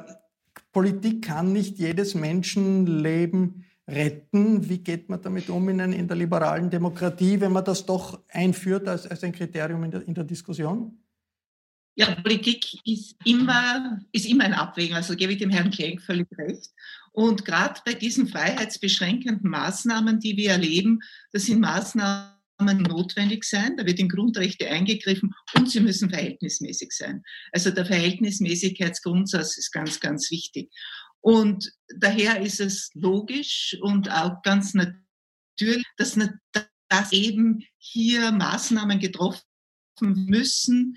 Politik 0.72 1.26
kann 1.26 1.54
nicht 1.54 1.78
jedes 1.78 2.16
Menschenleben 2.16 3.66
retten. 3.88 4.68
Wie 4.70 4.80
geht 4.80 5.10
man 5.10 5.22
damit 5.22 5.50
um 5.50 5.68
in, 5.70 5.80
in 5.80 6.08
der 6.08 6.18
liberalen 6.18 6.70
Demokratie, 6.70 7.40
wenn 7.40 7.52
man 7.52 7.66
das 7.66 7.86
doch 7.86 8.22
einführt 8.30 8.88
als, 8.88 9.08
als 9.08 9.24
ein 9.24 9.32
Kriterium 9.32 9.84
in 9.84 9.92
der, 9.92 10.08
in 10.08 10.14
der 10.14 10.24
Diskussion? 10.24 10.98
Ja, 11.96 12.14
Politik 12.14 12.86
ist 12.86 13.16
immer, 13.26 14.00
ist 14.12 14.28
immer 14.28 14.44
ein 14.44 14.54
Abwägen, 14.54 14.96
also 14.96 15.16
gebe 15.16 15.34
ich 15.34 15.40
dem 15.40 15.50
Herrn 15.50 15.72
Klenk 15.72 16.00
völlig 16.04 16.28
recht. 16.38 16.70
Und 17.12 17.44
gerade 17.44 17.82
bei 17.84 17.96
diesen 17.96 18.28
freiheitsbeschränkenden 18.28 19.50
Maßnahmen, 19.50 20.20
die 20.20 20.38
wir 20.38 20.52
erleben, 20.52 21.00
das 21.32 21.46
sind 21.46 21.60
Maßnahmen, 21.60 22.37
notwendig 22.60 23.44
sein, 23.44 23.78
da 23.78 23.86
wird 23.86 24.00
in 24.00 24.10
Grundrechte 24.10 24.70
eingegriffen 24.70 25.34
und 25.56 25.70
sie 25.70 25.80
müssen 25.80 26.10
verhältnismäßig 26.10 26.92
sein. 26.92 27.24
Also 27.52 27.72
der 27.72 27.86
Verhältnismäßigkeitsgrundsatz 27.86 29.58
ist 29.58 29.72
ganz, 29.72 30.00
ganz 30.00 30.32
wichtig. 30.32 30.72
Und 31.22 31.72
daher 31.96 32.42
ist 32.42 32.60
es 32.60 32.90
logisch 32.94 33.78
und 33.82 34.10
auch 34.12 34.42
ganz 34.44 34.74
natürlich, 34.74 35.86
dass, 35.98 36.18
dass 36.90 37.12
eben 37.12 37.64
hier 37.78 38.32
Maßnahmen 38.32 39.00
getroffen 39.00 39.44
müssen, 40.02 40.96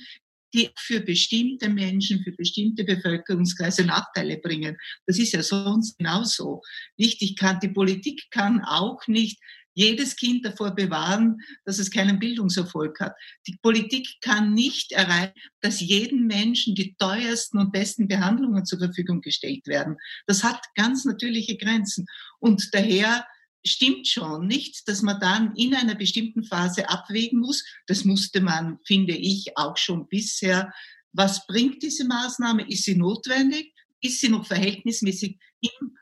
die 0.54 0.70
für 0.76 1.00
bestimmte 1.00 1.68
Menschen, 1.68 2.22
für 2.22 2.32
bestimmte 2.32 2.84
Bevölkerungskreise 2.84 3.84
Nachteile 3.84 4.38
bringen. 4.38 4.76
Das 5.06 5.18
ist 5.18 5.32
ja 5.32 5.42
sonst 5.42 5.98
genauso. 5.98 6.62
Wichtig 6.96 7.36
kann, 7.36 7.60
die 7.60 7.68
Politik 7.68 8.24
kann 8.30 8.60
auch 8.64 9.06
nicht 9.06 9.40
jedes 9.74 10.16
Kind 10.16 10.44
davor 10.44 10.74
bewahren, 10.74 11.38
dass 11.64 11.78
es 11.78 11.90
keinen 11.90 12.18
Bildungserfolg 12.18 13.00
hat. 13.00 13.14
Die 13.46 13.58
Politik 13.62 14.08
kann 14.20 14.54
nicht 14.54 14.92
erreichen, 14.92 15.34
dass 15.60 15.80
jedem 15.80 16.26
Menschen 16.26 16.74
die 16.74 16.94
teuersten 16.98 17.58
und 17.58 17.72
besten 17.72 18.08
Behandlungen 18.08 18.64
zur 18.64 18.78
Verfügung 18.78 19.20
gestellt 19.20 19.66
werden. 19.66 19.96
Das 20.26 20.44
hat 20.44 20.60
ganz 20.74 21.04
natürliche 21.04 21.56
Grenzen. 21.56 22.06
Und 22.38 22.68
daher 22.72 23.24
stimmt 23.64 24.08
schon 24.08 24.46
nicht, 24.46 24.88
dass 24.88 25.02
man 25.02 25.20
dann 25.20 25.54
in 25.54 25.74
einer 25.74 25.94
bestimmten 25.94 26.44
Phase 26.44 26.88
abwägen 26.88 27.40
muss. 27.40 27.64
Das 27.86 28.04
musste 28.04 28.40
man, 28.40 28.78
finde 28.86 29.14
ich, 29.14 29.56
auch 29.56 29.76
schon 29.76 30.08
bisher. 30.08 30.72
Was 31.12 31.46
bringt 31.46 31.82
diese 31.82 32.04
Maßnahme? 32.06 32.68
Ist 32.68 32.84
sie 32.84 32.96
notwendig? 32.96 33.74
Ist 34.00 34.20
sie 34.20 34.28
noch 34.28 34.46
verhältnismäßig 34.46 35.38
im 35.60 35.96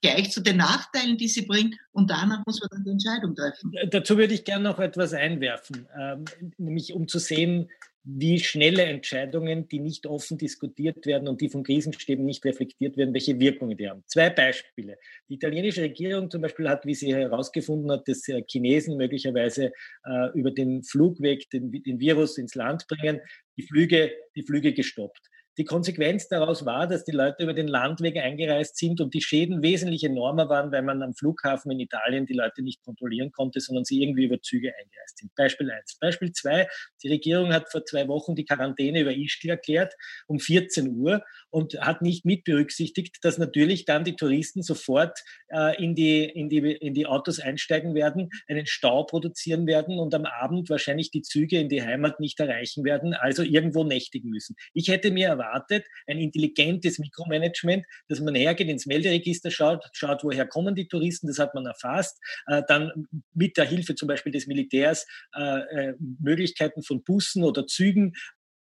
gleich 0.00 0.30
zu 0.30 0.40
den 0.40 0.58
Nachteilen, 0.58 1.16
die 1.16 1.28
sie 1.28 1.42
bringt. 1.42 1.76
Und 1.92 2.10
danach 2.10 2.44
muss 2.46 2.60
man 2.60 2.68
dann 2.70 2.84
die 2.84 2.90
Entscheidung 2.90 3.34
treffen. 3.34 3.72
Dazu 3.90 4.16
würde 4.16 4.34
ich 4.34 4.44
gerne 4.44 4.64
noch 4.64 4.78
etwas 4.78 5.12
einwerfen, 5.12 5.88
ähm, 5.98 6.24
nämlich 6.56 6.92
um 6.92 7.08
zu 7.08 7.18
sehen, 7.18 7.68
wie 8.10 8.40
schnelle 8.40 8.84
Entscheidungen, 8.84 9.68
die 9.68 9.80
nicht 9.80 10.06
offen 10.06 10.38
diskutiert 10.38 11.04
werden 11.04 11.28
und 11.28 11.42
die 11.42 11.50
von 11.50 11.62
Krisenstäben 11.62 12.24
nicht 12.24 12.42
reflektiert 12.44 12.96
werden, 12.96 13.12
welche 13.12 13.38
Wirkungen 13.38 13.76
die 13.76 13.88
haben. 13.88 14.02
Zwei 14.06 14.30
Beispiele. 14.30 14.96
Die 15.28 15.34
italienische 15.34 15.82
Regierung 15.82 16.30
zum 16.30 16.40
Beispiel 16.40 16.70
hat, 16.70 16.86
wie 16.86 16.94
sie 16.94 17.14
herausgefunden 17.14 17.90
hat, 17.90 18.08
dass 18.08 18.22
Chinesen 18.46 18.96
möglicherweise 18.96 19.72
äh, 20.06 20.30
über 20.32 20.50
den 20.50 20.82
Flugweg 20.84 21.50
den, 21.50 21.70
den 21.70 22.00
Virus 22.00 22.38
ins 22.38 22.54
Land 22.54 22.86
bringen, 22.88 23.20
die 23.58 23.62
Flüge, 23.62 24.12
die 24.34 24.42
Flüge 24.42 24.72
gestoppt. 24.72 25.27
Die 25.58 25.64
Konsequenz 25.64 26.28
daraus 26.28 26.64
war, 26.64 26.86
dass 26.86 27.04
die 27.04 27.10
Leute 27.10 27.42
über 27.42 27.52
den 27.52 27.66
Landweg 27.66 28.16
eingereist 28.16 28.76
sind 28.76 29.00
und 29.00 29.12
die 29.12 29.20
Schäden 29.20 29.60
wesentlich 29.60 30.04
enormer 30.04 30.48
waren, 30.48 30.70
weil 30.70 30.82
man 30.82 31.02
am 31.02 31.14
Flughafen 31.14 31.72
in 31.72 31.80
Italien 31.80 32.26
die 32.26 32.34
Leute 32.34 32.62
nicht 32.62 32.80
kontrollieren 32.84 33.32
konnte, 33.32 33.58
sondern 33.58 33.84
sie 33.84 34.00
irgendwie 34.00 34.26
über 34.26 34.40
Züge 34.40 34.68
eingereist 34.68 35.18
sind. 35.18 35.34
Beispiel 35.34 35.68
eins. 35.72 35.98
Beispiel 36.00 36.30
zwei: 36.30 36.68
Die 37.02 37.08
Regierung 37.08 37.52
hat 37.52 37.72
vor 37.72 37.84
zwei 37.84 38.06
Wochen 38.06 38.36
die 38.36 38.44
Quarantäne 38.44 39.00
über 39.00 39.10
Ischgl 39.10 39.50
erklärt 39.50 39.94
um 40.28 40.38
14 40.38 40.94
Uhr 40.94 41.24
und 41.50 41.80
hat 41.80 42.02
nicht 42.02 42.24
mit 42.24 42.44
berücksichtigt, 42.44 43.18
dass 43.22 43.38
natürlich 43.38 43.84
dann 43.84 44.04
die 44.04 44.16
Touristen 44.16 44.62
sofort 44.62 45.18
äh, 45.48 45.82
in, 45.82 45.94
die, 45.94 46.24
in, 46.24 46.48
die, 46.48 46.58
in 46.58 46.94
die 46.94 47.06
Autos 47.06 47.40
einsteigen 47.40 47.94
werden, 47.94 48.28
einen 48.48 48.66
Stau 48.66 49.04
produzieren 49.04 49.66
werden 49.66 49.98
und 49.98 50.14
am 50.14 50.24
Abend 50.24 50.68
wahrscheinlich 50.70 51.10
die 51.10 51.22
Züge 51.22 51.58
in 51.58 51.68
die 51.68 51.82
Heimat 51.82 52.20
nicht 52.20 52.38
erreichen 52.40 52.84
werden, 52.84 53.14
also 53.14 53.42
irgendwo 53.42 53.84
nächtigen 53.84 54.30
müssen. 54.30 54.56
Ich 54.74 54.88
hätte 54.88 55.10
mir 55.10 55.28
erwartet, 55.28 55.86
ein 56.06 56.18
intelligentes 56.18 56.98
Mikromanagement, 56.98 57.84
dass 58.08 58.20
man 58.20 58.34
hergeht, 58.34 58.68
ins 58.68 58.86
Melderegister 58.86 59.50
schaut, 59.50 59.88
schaut, 59.92 60.24
woher 60.24 60.46
kommen 60.46 60.74
die 60.74 60.88
Touristen, 60.88 61.26
das 61.28 61.38
hat 61.38 61.54
man 61.54 61.66
erfasst, 61.66 62.18
äh, 62.46 62.62
dann 62.68 63.06
mit 63.34 63.56
der 63.56 63.64
Hilfe 63.64 63.94
zum 63.94 64.08
Beispiel 64.08 64.32
des 64.32 64.46
Militärs 64.46 65.06
äh, 65.34 65.88
äh, 65.88 65.94
Möglichkeiten 65.98 66.82
von 66.82 67.02
Bussen 67.02 67.44
oder 67.44 67.66
Zügen 67.66 68.12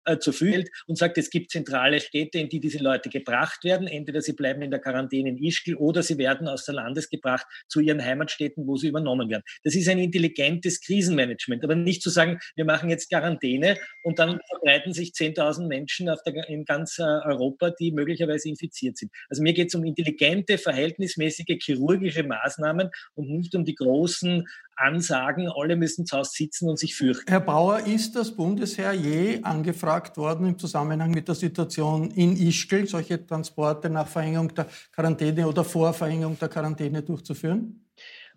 äh, 0.05 0.17
zur 0.17 0.33
Verfügung 0.33 0.65
und 0.87 0.97
sagt, 0.97 1.17
es 1.17 1.29
gibt 1.29 1.51
zentrale 1.51 1.99
Städte, 1.99 2.39
in 2.39 2.49
die 2.49 2.59
diese 2.59 2.79
Leute 2.79 3.09
gebracht 3.09 3.63
werden. 3.63 3.87
Entweder 3.87 4.21
sie 4.21 4.33
bleiben 4.33 4.61
in 4.61 4.71
der 4.71 4.79
Quarantäne 4.79 5.29
in 5.29 5.37
Ischgl 5.37 5.75
oder 5.75 6.03
sie 6.03 6.17
werden 6.17 6.47
aus 6.47 6.65
der 6.65 6.75
Landes 6.75 7.09
gebracht 7.09 7.45
zu 7.67 7.79
ihren 7.79 8.03
Heimatstädten, 8.03 8.67
wo 8.67 8.77
sie 8.77 8.87
übernommen 8.87 9.29
werden. 9.29 9.43
Das 9.63 9.75
ist 9.75 9.87
ein 9.89 9.99
intelligentes 9.99 10.81
Krisenmanagement, 10.81 11.63
aber 11.63 11.75
nicht 11.75 12.01
zu 12.01 12.09
sagen, 12.09 12.39
wir 12.55 12.65
machen 12.65 12.89
jetzt 12.89 13.09
Quarantäne 13.09 13.77
und 14.03 14.19
dann 14.19 14.39
verbreiten 14.49 14.93
sich 14.93 15.11
10.000 15.11 15.67
Menschen 15.67 16.05
der, 16.05 16.49
in 16.49 16.65
ganz 16.65 16.99
äh, 16.99 17.03
Europa, 17.03 17.71
die 17.71 17.91
möglicherweise 17.91 18.49
infiziert 18.49 18.97
sind. 18.97 19.11
Also 19.29 19.41
mir 19.43 19.53
geht 19.53 19.69
es 19.69 19.75
um 19.75 19.83
intelligente, 19.83 20.57
verhältnismäßige 20.57 21.57
chirurgische 21.61 22.23
Maßnahmen 22.23 22.89
und 23.15 23.29
nicht 23.29 23.55
um 23.55 23.65
die 23.65 23.75
großen 23.75 24.45
Ansagen, 24.75 25.49
alle 25.55 25.75
müssen 25.75 26.05
zu 26.05 26.17
Hause 26.17 26.31
sitzen 26.33 26.69
und 26.69 26.77
sich 26.77 26.95
fürchten. 26.95 27.29
Herr 27.29 27.39
Bauer, 27.39 27.79
ist 27.85 28.15
das 28.15 28.31
Bundesheer 28.31 28.93
je 28.93 29.41
angefragt 29.43 30.17
worden 30.17 30.47
im 30.47 30.59
Zusammenhang 30.59 31.11
mit 31.11 31.27
der 31.27 31.35
Situation 31.35 32.11
in 32.11 32.35
Ischgl, 32.35 32.87
solche 32.87 33.25
Transporte 33.25 33.89
nach 33.89 34.07
Verhängung 34.07 34.53
der 34.53 34.67
Quarantäne 34.91 35.47
oder 35.47 35.63
vor 35.63 35.93
Verhängung 35.93 36.37
der 36.39 36.49
Quarantäne 36.49 37.01
durchzuführen? 37.01 37.84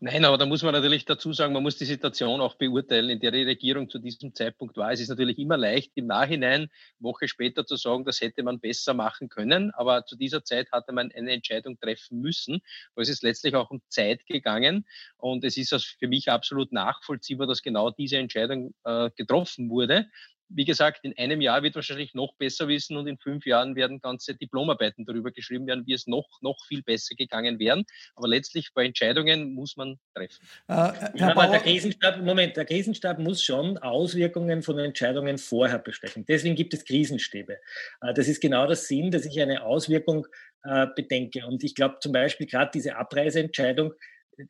Nein, 0.01 0.25
aber 0.25 0.39
da 0.39 0.47
muss 0.47 0.63
man 0.63 0.75
natürlich 0.75 1.07
dazu 1.07 1.33
sagen, 1.33 1.53
man 1.53 1.65
muss 1.65 1.77
die 1.77 1.85
Situation 1.85 2.41
auch 2.41 2.55
beurteilen, 2.55 3.11
in 3.11 3.19
der 3.19 3.33
die 3.33 3.43
Regierung 3.43 3.91
zu 3.91 3.99
diesem 3.99 4.33
Zeitpunkt 4.33 4.77
war. 4.77 4.93
Es 4.93 5.01
ist 5.01 5.09
natürlich 5.09 5.39
immer 5.41 5.57
leicht, 5.57 5.91
im 5.97 6.07
Nachhinein, 6.07 6.69
Woche 7.01 7.27
später 7.27 7.67
zu 7.67 7.75
sagen, 7.75 8.05
das 8.05 8.21
hätte 8.21 8.45
man 8.45 8.61
besser 8.61 8.95
machen 8.95 9.29
können. 9.29 9.73
Aber 9.73 10.05
zu 10.07 10.15
dieser 10.15 10.45
Zeit 10.45 10.71
hatte 10.71 10.93
man 10.93 11.11
eine 11.11 11.33
Entscheidung 11.33 11.81
treffen 11.81 12.21
müssen. 12.21 12.61
weil 12.95 13.03
es 13.03 13.09
ist 13.09 13.25
letztlich 13.25 13.57
auch 13.57 13.71
um 13.71 13.83
Zeit 13.89 14.25
gegangen. 14.27 14.87
Und 15.17 15.43
es 15.43 15.57
ist 15.57 15.75
für 15.99 16.07
mich 16.07 16.31
absolut 16.31 16.71
nachvollziehbar, 16.71 17.49
dass 17.49 17.63
genau 17.63 17.91
diese 17.91 18.19
Entscheidung 18.19 18.75
äh, 18.85 19.11
getroffen 19.17 19.69
wurde 19.69 20.07
wie 20.49 20.65
gesagt, 20.65 21.01
in 21.03 21.17
einem 21.19 21.41
Jahr 21.41 21.63
wird 21.63 21.75
wahrscheinlich 21.75 22.15
noch 22.15 22.35
besser 22.37 22.69
wissen 22.69 22.97
und 22.97 23.07
in 23.07 23.19
fünf 23.19 23.47
Jahren 23.47 23.77
werden 23.77 24.01
ganze 24.01 24.35
Diplomarbeiten 24.35 25.05
darüber 25.05 25.31
geschrieben 25.31 25.67
werden, 25.67 25.87
wie 25.87 25.93
es 25.93 26.07
noch, 26.07 26.27
noch 26.41 26.59
viel 26.67 26.83
besser 26.83 27.15
gegangen 27.15 27.59
wären. 27.59 27.85
Aber 28.15 28.29
letztlich 28.29 28.71
bei 28.75 28.85
Entscheidungen 28.85 29.55
muss 29.55 29.77
man 29.77 29.99
treffen. 30.15 30.39
Äh, 30.69 30.73
ja, 31.19 31.31
aber 31.31 31.49
der 31.49 31.61
Krisenstab, 31.61 32.23
Moment, 32.23 32.57
der 32.57 32.65
Krisenstab 32.65 33.19
muss 33.19 33.43
schon 33.43 33.79
Auswirkungen 33.79 34.63
von 34.63 34.79
Entscheidungen 34.79 35.39
vorher 35.39 35.79
besprechen. 35.79 36.25
Deswegen 36.27 36.55
gibt 36.55 36.75
es 36.75 36.85
Krisenstäbe. 36.85 37.59
Äh, 38.01 38.15
das 38.15 38.29
ist 38.29 38.41
genau 38.41 38.67
der 38.67 38.77
Sinn, 38.77 39.11
dass 39.11 39.25
ich 39.25 39.41
eine 39.41 39.63
Auswirkung 39.63 40.27
äh, 40.65 40.87
bedenke. 40.95 41.47
Und 41.47 41.63
ich 41.63 41.75
glaube 41.75 41.99
zum 42.01 42.13
Beispiel 42.13 42.47
gerade 42.47 42.71
diese 42.73 42.97
Abreiseentscheidung, 42.97 43.93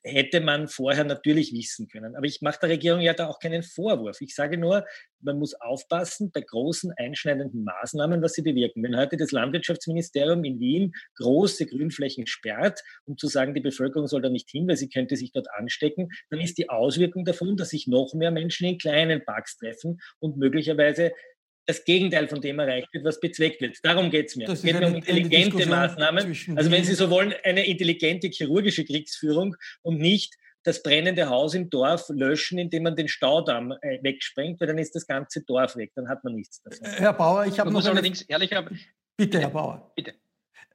hätte 0.02 0.40
man 0.40 0.68
vorher 0.68 1.04
natürlich 1.04 1.52
wissen 1.52 1.88
können. 1.88 2.16
Aber 2.16 2.26
ich 2.26 2.40
mache 2.42 2.58
der 2.60 2.70
Regierung 2.70 3.00
ja 3.00 3.14
da 3.14 3.28
auch 3.28 3.38
keinen 3.38 3.62
Vorwurf. 3.62 4.20
Ich 4.20 4.34
sage 4.34 4.58
nur, 4.58 4.84
man 5.20 5.38
muss 5.38 5.54
aufpassen 5.54 6.30
bei 6.32 6.40
großen 6.40 6.92
einschneidenden 6.96 7.64
Maßnahmen, 7.64 8.22
was 8.22 8.34
sie 8.34 8.42
bewirken. 8.42 8.82
Wenn 8.82 8.96
heute 8.96 9.16
das 9.16 9.32
Landwirtschaftsministerium 9.32 10.44
in 10.44 10.60
Wien 10.60 10.92
große 11.16 11.66
Grünflächen 11.66 12.26
sperrt, 12.26 12.80
um 13.04 13.16
zu 13.16 13.26
sagen, 13.26 13.54
die 13.54 13.60
Bevölkerung 13.60 14.06
soll 14.06 14.22
da 14.22 14.28
nicht 14.28 14.50
hin, 14.50 14.68
weil 14.68 14.76
sie 14.76 14.88
könnte 14.88 15.16
sich 15.16 15.32
dort 15.32 15.48
anstecken, 15.56 16.08
dann 16.30 16.40
ist 16.40 16.58
die 16.58 16.68
Auswirkung 16.68 17.24
davon, 17.24 17.56
dass 17.56 17.70
sich 17.70 17.86
noch 17.86 18.14
mehr 18.14 18.30
Menschen 18.30 18.66
in 18.66 18.78
kleinen 18.78 19.24
Parks 19.24 19.56
treffen 19.56 20.00
und 20.20 20.36
möglicherweise 20.36 21.12
das 21.68 21.84
Gegenteil 21.84 22.28
von 22.28 22.40
dem 22.40 22.58
erreicht 22.58 22.88
wird, 22.92 23.04
was 23.04 23.20
bezweckt 23.20 23.60
wird. 23.60 23.76
Darum 23.82 24.10
geht 24.10 24.28
es 24.28 24.36
mir. 24.36 24.48
Es 24.48 24.62
geht 24.62 24.80
mir 24.80 24.86
um 24.86 24.94
intelligente 24.94 25.66
Maßnahmen. 25.66 26.34
Also 26.56 26.70
wenn 26.70 26.82
Sie 26.82 26.94
so 26.94 27.10
wollen, 27.10 27.34
eine 27.44 27.66
intelligente 27.66 28.28
chirurgische 28.28 28.86
Kriegsführung 28.86 29.54
und 29.82 29.98
nicht 29.98 30.34
das 30.62 30.82
brennende 30.82 31.28
Haus 31.28 31.54
im 31.54 31.68
Dorf 31.68 32.08
löschen, 32.08 32.58
indem 32.58 32.84
man 32.84 32.96
den 32.96 33.06
Staudamm 33.06 33.74
äh, 33.82 34.02
wegsprengt, 34.02 34.60
weil 34.60 34.68
dann 34.68 34.78
ist 34.78 34.94
das 34.94 35.06
ganze 35.06 35.44
Dorf 35.44 35.76
weg, 35.76 35.92
dann 35.94 36.08
hat 36.08 36.24
man 36.24 36.34
nichts 36.34 36.62
davon. 36.62 36.88
Herr 36.88 37.12
Bauer, 37.12 37.44
ich 37.46 37.60
habe 37.60 37.70
noch... 37.70 37.84
allerdings 37.84 38.22
ehrlich... 38.22 38.50
Bitte, 39.16 39.40
Herr 39.40 39.50
Bauer. 39.50 39.92
Bitte. 39.94 40.14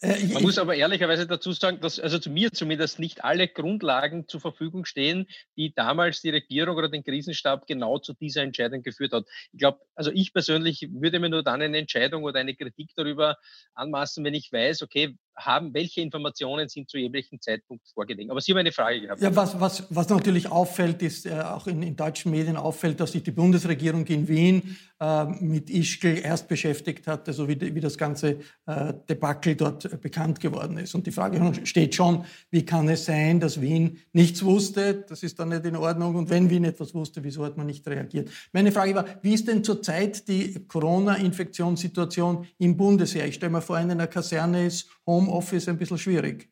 Äh, 0.03 0.27
Man 0.33 0.43
muss 0.43 0.57
aber 0.57 0.75
ehrlicherweise 0.75 1.25
dazu 1.25 1.53
sagen, 1.53 1.79
dass 1.79 1.97
also 1.97 2.19
zu 2.19 2.29
mir 2.29 2.51
zumindest 2.51 2.99
nicht 2.99 3.23
alle 3.23 3.47
Grundlagen 3.47 4.27
zur 4.27 4.41
Verfügung 4.41 4.83
stehen, 4.83 5.27
die 5.55 5.73
damals 5.73 6.21
die 6.21 6.29
Regierung 6.29 6.75
oder 6.75 6.89
den 6.89 7.05
Krisenstab 7.05 7.67
genau 7.67 7.99
zu 7.99 8.13
dieser 8.13 8.41
Entscheidung 8.41 8.83
geführt 8.83 9.13
hat. 9.13 9.25
Ich 9.53 9.59
glaube, 9.59 9.79
also 9.95 10.11
ich 10.11 10.33
persönlich 10.33 10.89
würde 10.91 11.19
mir 11.19 11.29
nur 11.29 11.41
dann 11.41 11.61
eine 11.61 11.77
Entscheidung 11.77 12.23
oder 12.23 12.39
eine 12.41 12.53
Kritik 12.53 12.91
darüber 12.95 13.37
anmaßen, 13.75 14.23
wenn 14.25 14.33
ich 14.33 14.51
weiß, 14.51 14.81
okay, 14.81 15.15
haben, 15.35 15.73
welche 15.73 16.01
Informationen 16.01 16.69
sind 16.69 16.89
zu 16.89 16.97
jeglichem 16.97 17.41
Zeitpunkt 17.41 17.87
vorgelegen. 17.93 18.31
Aber 18.31 18.41
Sie 18.41 18.51
haben 18.51 18.59
eine 18.59 18.71
Frage 18.71 19.01
gehabt. 19.01 19.21
Ja, 19.21 19.35
was, 19.35 19.59
was, 19.59 19.87
was 19.89 20.09
natürlich 20.09 20.49
auffällt, 20.49 21.01
ist, 21.01 21.25
äh, 21.25 21.31
auch 21.31 21.67
in, 21.67 21.81
in, 21.81 21.95
deutschen 21.95 22.31
Medien 22.31 22.55
auffällt, 22.55 22.99
dass 22.99 23.13
sich 23.13 23.23
die 23.23 23.31
Bundesregierung 23.31 24.05
in 24.07 24.27
Wien 24.27 24.77
äh, 24.99 25.25
mit 25.25 25.69
Ischgl 25.69 26.19
erst 26.23 26.47
beschäftigt 26.47 27.07
hat, 27.07 27.27
also 27.27 27.47
wie, 27.47 27.59
wie 27.59 27.79
das 27.79 27.97
ganze 27.97 28.39
äh, 28.65 28.93
Debakel 29.09 29.55
dort 29.55 29.85
äh, 29.85 29.97
bekannt 29.97 30.39
geworden 30.39 30.77
ist. 30.77 30.93
Und 30.93 31.07
die 31.07 31.11
Frage 31.11 31.53
steht 31.63 31.95
schon, 31.95 32.25
wie 32.51 32.65
kann 32.65 32.87
es 32.89 33.05
sein, 33.05 33.39
dass 33.39 33.59
Wien 33.59 33.99
nichts 34.11 34.43
wusste? 34.43 35.05
Das 35.07 35.23
ist 35.23 35.39
dann 35.39 35.49
nicht 35.49 35.65
in 35.65 35.75
Ordnung. 35.75 36.15
Und 36.15 36.29
wenn 36.29 36.49
Wien 36.49 36.63
etwas 36.63 36.93
wusste, 36.93 37.23
wieso 37.23 37.43
hat 37.43 37.57
man 37.57 37.65
nicht 37.65 37.87
reagiert? 37.87 38.29
Meine 38.51 38.71
Frage 38.71 38.95
war, 38.95 39.05
wie 39.21 39.33
ist 39.33 39.47
denn 39.47 39.63
zurzeit 39.63 40.27
die 40.27 40.65
Corona-Infektionssituation 40.67 42.45
im 42.59 42.77
Bundesheer? 42.77 43.25
Ich 43.25 43.35
stelle 43.35 43.51
mir 43.51 43.61
vor, 43.61 43.79
in 43.79 43.89
einer 43.89 44.07
Kaserne 44.07 44.65
ist 44.65 44.89
Home 45.05 45.22
Homeoffice 45.27 45.67
ein 45.67 45.77
bisschen 45.77 45.97
schwierig? 45.97 46.49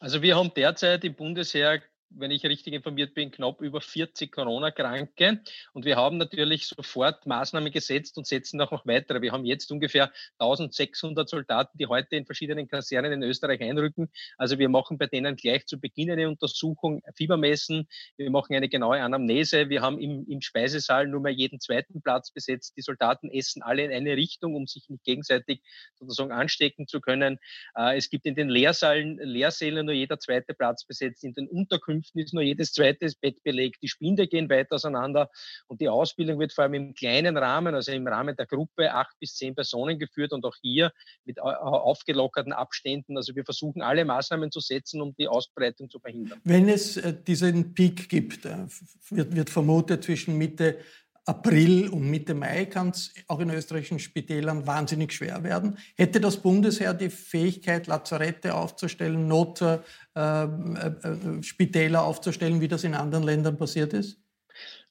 Also 0.00 0.22
wir 0.22 0.36
haben 0.36 0.52
derzeit 0.54 1.04
im 1.04 1.14
Bundesheer 1.14 1.82
wenn 2.16 2.30
ich 2.30 2.44
richtig 2.44 2.74
informiert 2.74 3.14
bin, 3.14 3.30
knapp 3.30 3.60
über 3.60 3.80
40 3.80 4.32
Corona-Kranke. 4.32 5.40
Und 5.72 5.84
wir 5.84 5.96
haben 5.96 6.18
natürlich 6.18 6.66
sofort 6.66 7.26
Maßnahmen 7.26 7.72
gesetzt 7.72 8.18
und 8.18 8.26
setzen 8.26 8.60
auch 8.60 8.70
noch 8.70 8.86
weitere. 8.86 9.22
Wir 9.22 9.32
haben 9.32 9.44
jetzt 9.44 9.70
ungefähr 9.72 10.12
1600 10.38 11.28
Soldaten, 11.28 11.78
die 11.78 11.86
heute 11.86 12.16
in 12.16 12.26
verschiedenen 12.26 12.68
Kasernen 12.68 13.12
in 13.12 13.22
Österreich 13.22 13.60
einrücken. 13.60 14.10
Also 14.36 14.58
wir 14.58 14.68
machen 14.68 14.98
bei 14.98 15.06
denen 15.06 15.36
gleich 15.36 15.66
zu 15.66 15.80
Beginn 15.80 16.10
eine 16.10 16.28
Untersuchung, 16.28 17.02
Fiebermessen. 17.16 17.88
Wir 18.16 18.30
machen 18.30 18.54
eine 18.54 18.68
genaue 18.68 19.00
Anamnese. 19.00 19.68
Wir 19.68 19.82
haben 19.82 19.98
im, 19.98 20.26
im 20.28 20.40
Speisesaal 20.40 21.06
nur 21.06 21.20
mehr 21.20 21.32
jeden 21.32 21.60
zweiten 21.60 22.02
Platz 22.02 22.30
besetzt. 22.30 22.74
Die 22.76 22.82
Soldaten 22.82 23.30
essen 23.30 23.62
alle 23.62 23.84
in 23.84 23.92
eine 23.92 24.16
Richtung, 24.16 24.54
um 24.54 24.66
sich 24.66 24.88
nicht 24.88 25.04
gegenseitig 25.04 25.62
sozusagen 25.98 26.32
anstecken 26.32 26.86
zu 26.86 27.00
können. 27.00 27.38
Äh, 27.74 27.96
es 27.96 28.10
gibt 28.10 28.26
in 28.26 28.34
den 28.34 28.48
Lehrsälen, 28.48 29.18
Lehrsälen 29.18 29.86
nur 29.86 29.94
jeder 29.94 30.18
zweite 30.18 30.54
Platz 30.54 30.84
besetzt. 30.84 31.24
In 31.24 31.34
den 31.34 31.48
Unterkünften 31.48 32.01
ist 32.14 32.34
nur 32.34 32.42
jedes 32.42 32.72
zweite 32.72 33.10
Bett 33.20 33.42
belegt. 33.42 33.82
Die 33.82 33.88
Spinde 33.88 34.26
gehen 34.26 34.48
weit 34.50 34.70
auseinander 34.72 35.30
und 35.66 35.80
die 35.80 35.88
Ausbildung 35.88 36.38
wird 36.38 36.52
vor 36.52 36.64
allem 36.64 36.74
im 36.74 36.94
kleinen 36.94 37.36
Rahmen, 37.36 37.74
also 37.74 37.92
im 37.92 38.06
Rahmen 38.06 38.36
der 38.36 38.46
Gruppe, 38.46 38.92
acht 38.92 39.18
bis 39.18 39.34
zehn 39.34 39.54
Personen 39.54 39.98
geführt 39.98 40.32
und 40.32 40.44
auch 40.44 40.56
hier 40.60 40.92
mit 41.24 41.40
aufgelockerten 41.40 42.52
Abständen. 42.52 43.16
Also 43.16 43.34
wir 43.34 43.44
versuchen 43.44 43.82
alle 43.82 44.04
Maßnahmen 44.04 44.50
zu 44.50 44.60
setzen, 44.60 45.00
um 45.00 45.14
die 45.16 45.28
Ausbreitung 45.28 45.90
zu 45.90 45.98
verhindern. 45.98 46.40
Wenn 46.44 46.68
es 46.68 46.96
äh, 46.96 47.14
diesen 47.22 47.74
Peak 47.74 48.08
gibt, 48.08 48.44
äh, 48.44 48.66
wird, 49.10 49.34
wird 49.34 49.50
vermutet 49.50 50.04
zwischen 50.04 50.36
Mitte 50.38 50.78
April 51.24 51.88
und 51.88 52.10
Mitte 52.10 52.34
Mai 52.34 52.64
kann 52.66 52.88
es 52.88 53.14
auch 53.28 53.38
in 53.38 53.50
österreichischen 53.50 54.00
Spitälern 54.00 54.66
wahnsinnig 54.66 55.12
schwer 55.12 55.44
werden. 55.44 55.78
Hätte 55.94 56.20
das 56.20 56.38
Bundesheer 56.38 56.94
die 56.94 57.10
Fähigkeit, 57.10 57.86
Lazarette 57.86 58.54
aufzustellen, 58.54 59.28
Notspitäler 59.28 59.88
äh, 60.14 61.86
äh, 61.92 61.96
aufzustellen, 61.96 62.60
wie 62.60 62.68
das 62.68 62.84
in 62.84 62.94
anderen 62.94 63.24
Ländern 63.24 63.56
passiert 63.56 63.92
ist? 63.92 64.21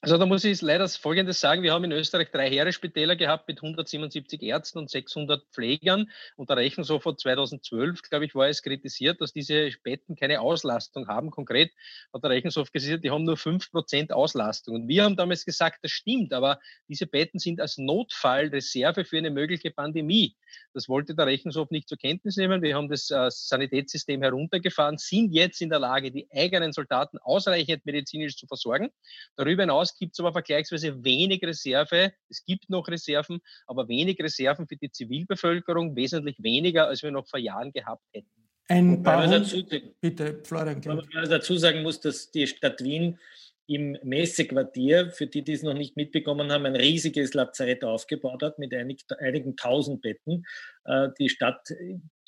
Also 0.04 0.18
da 0.18 0.26
muss 0.26 0.42
ich 0.42 0.60
leider 0.62 0.88
Folgendes 0.88 1.38
sagen. 1.38 1.62
Wir 1.62 1.72
haben 1.72 1.84
in 1.84 1.92
Österreich 1.92 2.32
drei 2.32 2.50
Heeresspitäler 2.50 3.14
gehabt 3.14 3.46
mit 3.46 3.62
177 3.62 4.42
Ärzten 4.42 4.78
und 4.78 4.90
600 4.90 5.44
Pflegern. 5.52 6.10
Und 6.34 6.50
der 6.50 6.56
Rechnungshof 6.56 7.04
von 7.04 7.16
2012, 7.16 8.02
glaube 8.02 8.24
ich, 8.24 8.34
war 8.34 8.48
es 8.48 8.64
kritisiert, 8.64 9.20
dass 9.20 9.32
diese 9.32 9.70
Betten 9.84 10.16
keine 10.16 10.40
Auslastung 10.40 11.06
haben. 11.06 11.30
Konkret 11.30 11.70
hat 12.12 12.24
der 12.24 12.30
Rechnungshof 12.30 12.72
gesagt, 12.72 13.04
die 13.04 13.12
haben 13.12 13.22
nur 13.22 13.36
5% 13.36 14.10
Auslastung. 14.10 14.74
Und 14.74 14.88
wir 14.88 15.04
haben 15.04 15.14
damals 15.14 15.44
gesagt, 15.44 15.78
das 15.82 15.92
stimmt, 15.92 16.32
aber 16.32 16.58
diese 16.88 17.06
Betten 17.06 17.38
sind 17.38 17.60
als 17.60 17.78
Notfallreserve 17.78 19.04
für 19.04 19.18
eine 19.18 19.30
mögliche 19.30 19.70
Pandemie. 19.70 20.34
Das 20.74 20.88
wollte 20.88 21.14
der 21.14 21.26
Rechnungshof 21.26 21.70
nicht 21.70 21.88
zur 21.88 21.96
Kenntnis 21.96 22.36
nehmen. 22.36 22.60
Wir 22.60 22.74
haben 22.76 22.88
das 22.88 23.08
äh, 23.10 23.30
Sanitätssystem 23.30 24.20
heruntergefahren, 24.20 24.98
sind 24.98 25.32
jetzt 25.32 25.62
in 25.62 25.70
der 25.70 25.78
Lage, 25.78 26.10
die 26.10 26.28
eigenen 26.34 26.72
Soldaten 26.72 27.18
ausreichend 27.18 27.86
medizinisch 27.86 28.36
zu 28.36 28.48
versorgen. 28.48 28.90
Darüber 29.36 29.62
hinaus 29.62 29.91
gibt 29.96 30.14
es 30.14 30.20
aber 30.20 30.32
vergleichsweise 30.32 31.04
wenig 31.04 31.42
Reserve. 31.42 32.12
Es 32.28 32.44
gibt 32.44 32.70
noch 32.70 32.88
Reserven, 32.88 33.40
aber 33.66 33.88
wenig 33.88 34.18
Reserven 34.20 34.66
für 34.66 34.76
die 34.76 34.90
Zivilbevölkerung, 34.90 35.96
wesentlich 35.96 36.36
weniger, 36.42 36.88
als 36.88 37.02
wir 37.02 37.10
noch 37.10 37.26
vor 37.26 37.38
Jahren 37.38 37.72
gehabt 37.72 38.04
hätten. 38.12 38.28
Ein 38.68 39.02
paar 39.02 39.26
dazu, 39.26 39.62
Bitte, 40.00 40.40
Florian. 40.44 40.80
Man 40.84 41.28
dazu 41.28 41.56
sagen 41.56 41.82
muss, 41.82 42.00
dass 42.00 42.30
die 42.30 42.46
Stadt 42.46 42.82
Wien 42.82 43.18
im 43.66 43.96
Messequartier, 44.02 45.10
für 45.10 45.26
die, 45.26 45.42
die 45.42 45.52
es 45.52 45.62
noch 45.62 45.74
nicht 45.74 45.96
mitbekommen 45.96 46.50
haben, 46.50 46.66
ein 46.66 46.76
riesiges 46.76 47.32
Lazarett 47.34 47.84
aufgebaut 47.84 48.42
hat 48.42 48.58
mit 48.58 48.74
einig, 48.74 49.04
einigen 49.18 49.56
tausend 49.56 50.02
Betten. 50.02 50.44
Äh, 50.84 51.08
die 51.18 51.28
Stadt 51.28 51.68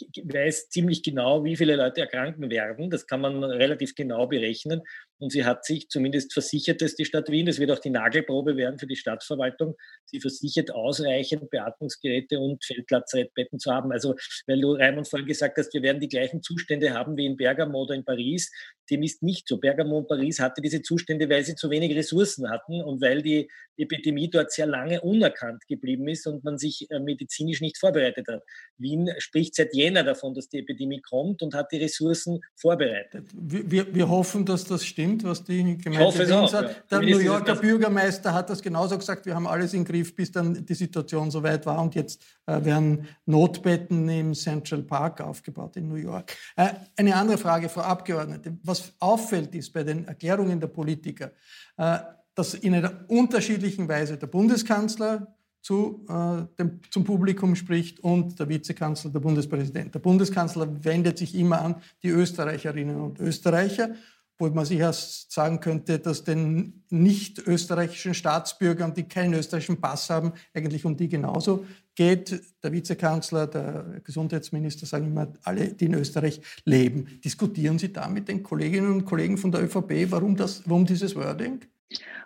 weiß 0.01 0.69
ziemlich 0.69 1.03
genau, 1.03 1.45
wie 1.45 1.57
viele 1.57 1.77
Leute 1.77 2.01
erkranken 2.01 2.51
werden. 2.51 2.91
Das 2.91 3.07
kann 3.07 3.21
man 3.21 3.43
relativ 3.45 3.95
genau 3.95 4.27
berechnen. 4.27 4.83
Und 5.19 5.31
sie 5.31 5.45
hat 5.45 5.65
sich 5.65 5.89
zumindest 5.89 6.33
versichert, 6.33 6.83
dass 6.83 6.97
die 6.97 7.05
Stadt 7.05 7.31
Wien, 7.31 7.47
das 7.47 7.59
wird 7.59 7.71
auch 7.71 7.79
die 7.79 7.91
Nagelprobe 7.91 8.57
werden 8.57 8.79
für 8.79 8.87
die 8.87 8.97
Stadtverwaltung, 8.97 9.77
sie 10.07 10.21
versichert, 10.21 10.73
ausreichend 10.73 11.51
Beatmungsgeräte 11.51 12.41
und 12.41 12.65
Feldlazarettbetten 12.65 13.59
zu 13.59 13.73
haben. 13.73 13.93
Also, 13.93 14.17
weil 14.47 14.61
du, 14.61 14.73
Raimund, 14.73 15.09
vorhin 15.09 15.29
gesagt 15.29 15.57
hast, 15.57 15.73
wir 15.73 15.83
werden 15.83 16.01
die 16.01 16.09
gleichen 16.09 16.43
Zustände 16.43 16.93
haben 16.93 17.17
wie 17.17 17.27
in 17.27 17.37
Bergamo 17.37 17.83
oder 17.83 17.95
in 17.95 18.05
Paris. 18.05 18.51
Dem 18.91 19.03
ist 19.03 19.23
nicht 19.23 19.49
so. 19.49 19.59
Bergamo 19.59 19.99
und 19.99 20.09
Paris 20.09 20.41
hatte 20.41 20.61
diese 20.61 20.83
Zustände, 20.83 21.31
weil 21.31 21.45
sie 21.45 21.55
zu 21.55 21.71
wenig 21.71 21.97
Ressourcen 21.97 22.51
hatten 22.51 22.83
und 22.83 23.01
weil 23.01 23.23
die 23.23 23.49
Epidemie 23.77 24.29
dort 24.29 24.53
sehr 24.53 24.67
lange 24.67 25.01
unerkannt 25.01 25.67
geblieben 25.69 26.09
ist 26.09 26.27
und 26.27 26.45
man 26.45 26.59
sich 26.59 26.87
äh, 26.91 26.99
medizinisch 26.99 27.61
nicht 27.61 27.79
vorbereitet 27.79 28.27
hat. 28.29 28.43
Wien 28.79 29.11
spricht 29.19 29.55
seit 29.55 29.75
Jänner 29.85 30.03
davon, 30.03 30.35
dass 30.35 30.49
die 30.49 30.59
Epidemie 30.59 31.01
kommt 31.01 31.43
und 31.43 31.55
hat 31.55 31.71
die 31.73 31.77
Ressourcen 31.77 32.41
vorbereitet. 32.57 33.27
Wir, 33.35 33.95
wir 33.95 34.09
hoffen, 34.09 34.45
dass 34.45 34.65
das 34.65 34.85
stimmt, 34.85 35.25
was 35.25 35.45
die 35.45 35.77
Gemeinde 35.79 36.19
Wien 36.19 36.49
sagt. 36.49 36.71
Ja. 36.91 36.99
Der 36.99 37.01
New 37.01 37.19
Yorker 37.19 37.57
Bürgermeister 37.57 38.33
hat 38.33 38.49
das 38.51 38.63
genauso 38.63 38.97
gesagt. 38.99 39.27
Wir 39.27 39.35
haben 39.35 39.47
alles 39.47 39.75
im 39.75 39.85
Griff, 39.85 40.15
bis 40.17 40.33
dann 40.33 40.65
die 40.65 40.75
Situation 40.75 41.31
so 41.31 41.43
weit 41.43 41.67
war. 41.67 41.81
Und 41.83 41.95
jetzt 41.95 42.23
äh, 42.47 42.65
werden 42.65 43.07
Notbetten 43.27 44.09
im 44.09 44.35
Central 44.35 44.83
Park 44.83 45.21
aufgebaut 45.21 45.77
in 45.77 45.89
New 45.89 45.97
York. 45.97 46.35
Äh, 46.57 46.71
eine 46.97 47.15
andere 47.15 47.39
Frage, 47.39 47.69
Frau 47.69 47.83
Abgeordnete. 47.83 48.57
Was 48.63 48.93
auffällt, 48.99 49.55
ist 49.55 49.73
bei 49.73 49.83
den 49.83 50.07
Erklärungen 50.07 50.59
der 50.61 50.69
Politiker, 50.69 51.33
äh, 51.77 51.99
dass 52.35 52.55
in 52.55 52.75
einer 52.75 53.05
unterschiedlichen 53.09 53.89
Weise 53.89 54.17
der 54.17 54.27
Bundeskanzler 54.27 55.34
zu, 55.65 56.05
äh, 56.11 56.43
dem, 56.59 56.81
zum 56.91 57.05
Publikum 57.05 57.57
spricht 57.57 57.99
und 58.01 58.39
der 58.39 58.51
Vizekanzler, 58.51 59.11
der 59.11 59.21
Bundespräsident. 59.21 59.95
Der 59.95 59.99
Bundeskanzler 59.99 60.85
wendet 60.85 61.17
sich 61.17 61.35
immer 61.35 61.63
an 61.63 61.77
die 62.03 62.11
Österreicherinnen 62.11 63.01
und 63.01 63.19
Österreicher, 63.19 63.95
wo 64.39 64.49
man 64.49 64.67
sich 64.67 64.79
erst 64.79 65.33
sagen 65.33 65.61
könnte, 65.61 65.99
dass 65.99 66.23
den 66.23 66.85
nicht 66.91 67.39
österreichischen 67.47 68.13
Staatsbürgern, 68.13 68.93
die 68.93 69.05
keinen 69.05 69.33
österreichischen 69.33 69.81
Pass 69.81 70.11
haben, 70.11 70.35
eigentlich 70.53 70.85
um 70.85 70.99
die 70.99 71.09
genauso 71.09 71.65
geht. 71.95 72.43
Der 72.63 72.73
Vizekanzler, 72.73 73.47
der 73.47 74.03
Gesundheitsminister 74.05 74.85
sagen 74.85 75.07
immer, 75.07 75.33
alle, 75.45 75.69
die 75.69 75.87
in 75.87 75.95
Österreich 75.95 76.43
leben. 76.67 77.21
Diskutieren 77.25 77.79
Sie 77.79 77.91
da 77.91 78.07
mit 78.09 78.29
den 78.29 78.43
Kolleginnen 78.43 78.93
und 78.93 79.07
Kollegen 79.07 79.39
von 79.39 79.51
der 79.51 79.63
ÖVP, 79.63 80.11
warum, 80.11 80.37
das, 80.37 80.63
warum 80.67 80.85
dieses 80.85 81.17
Wording? 81.17 81.61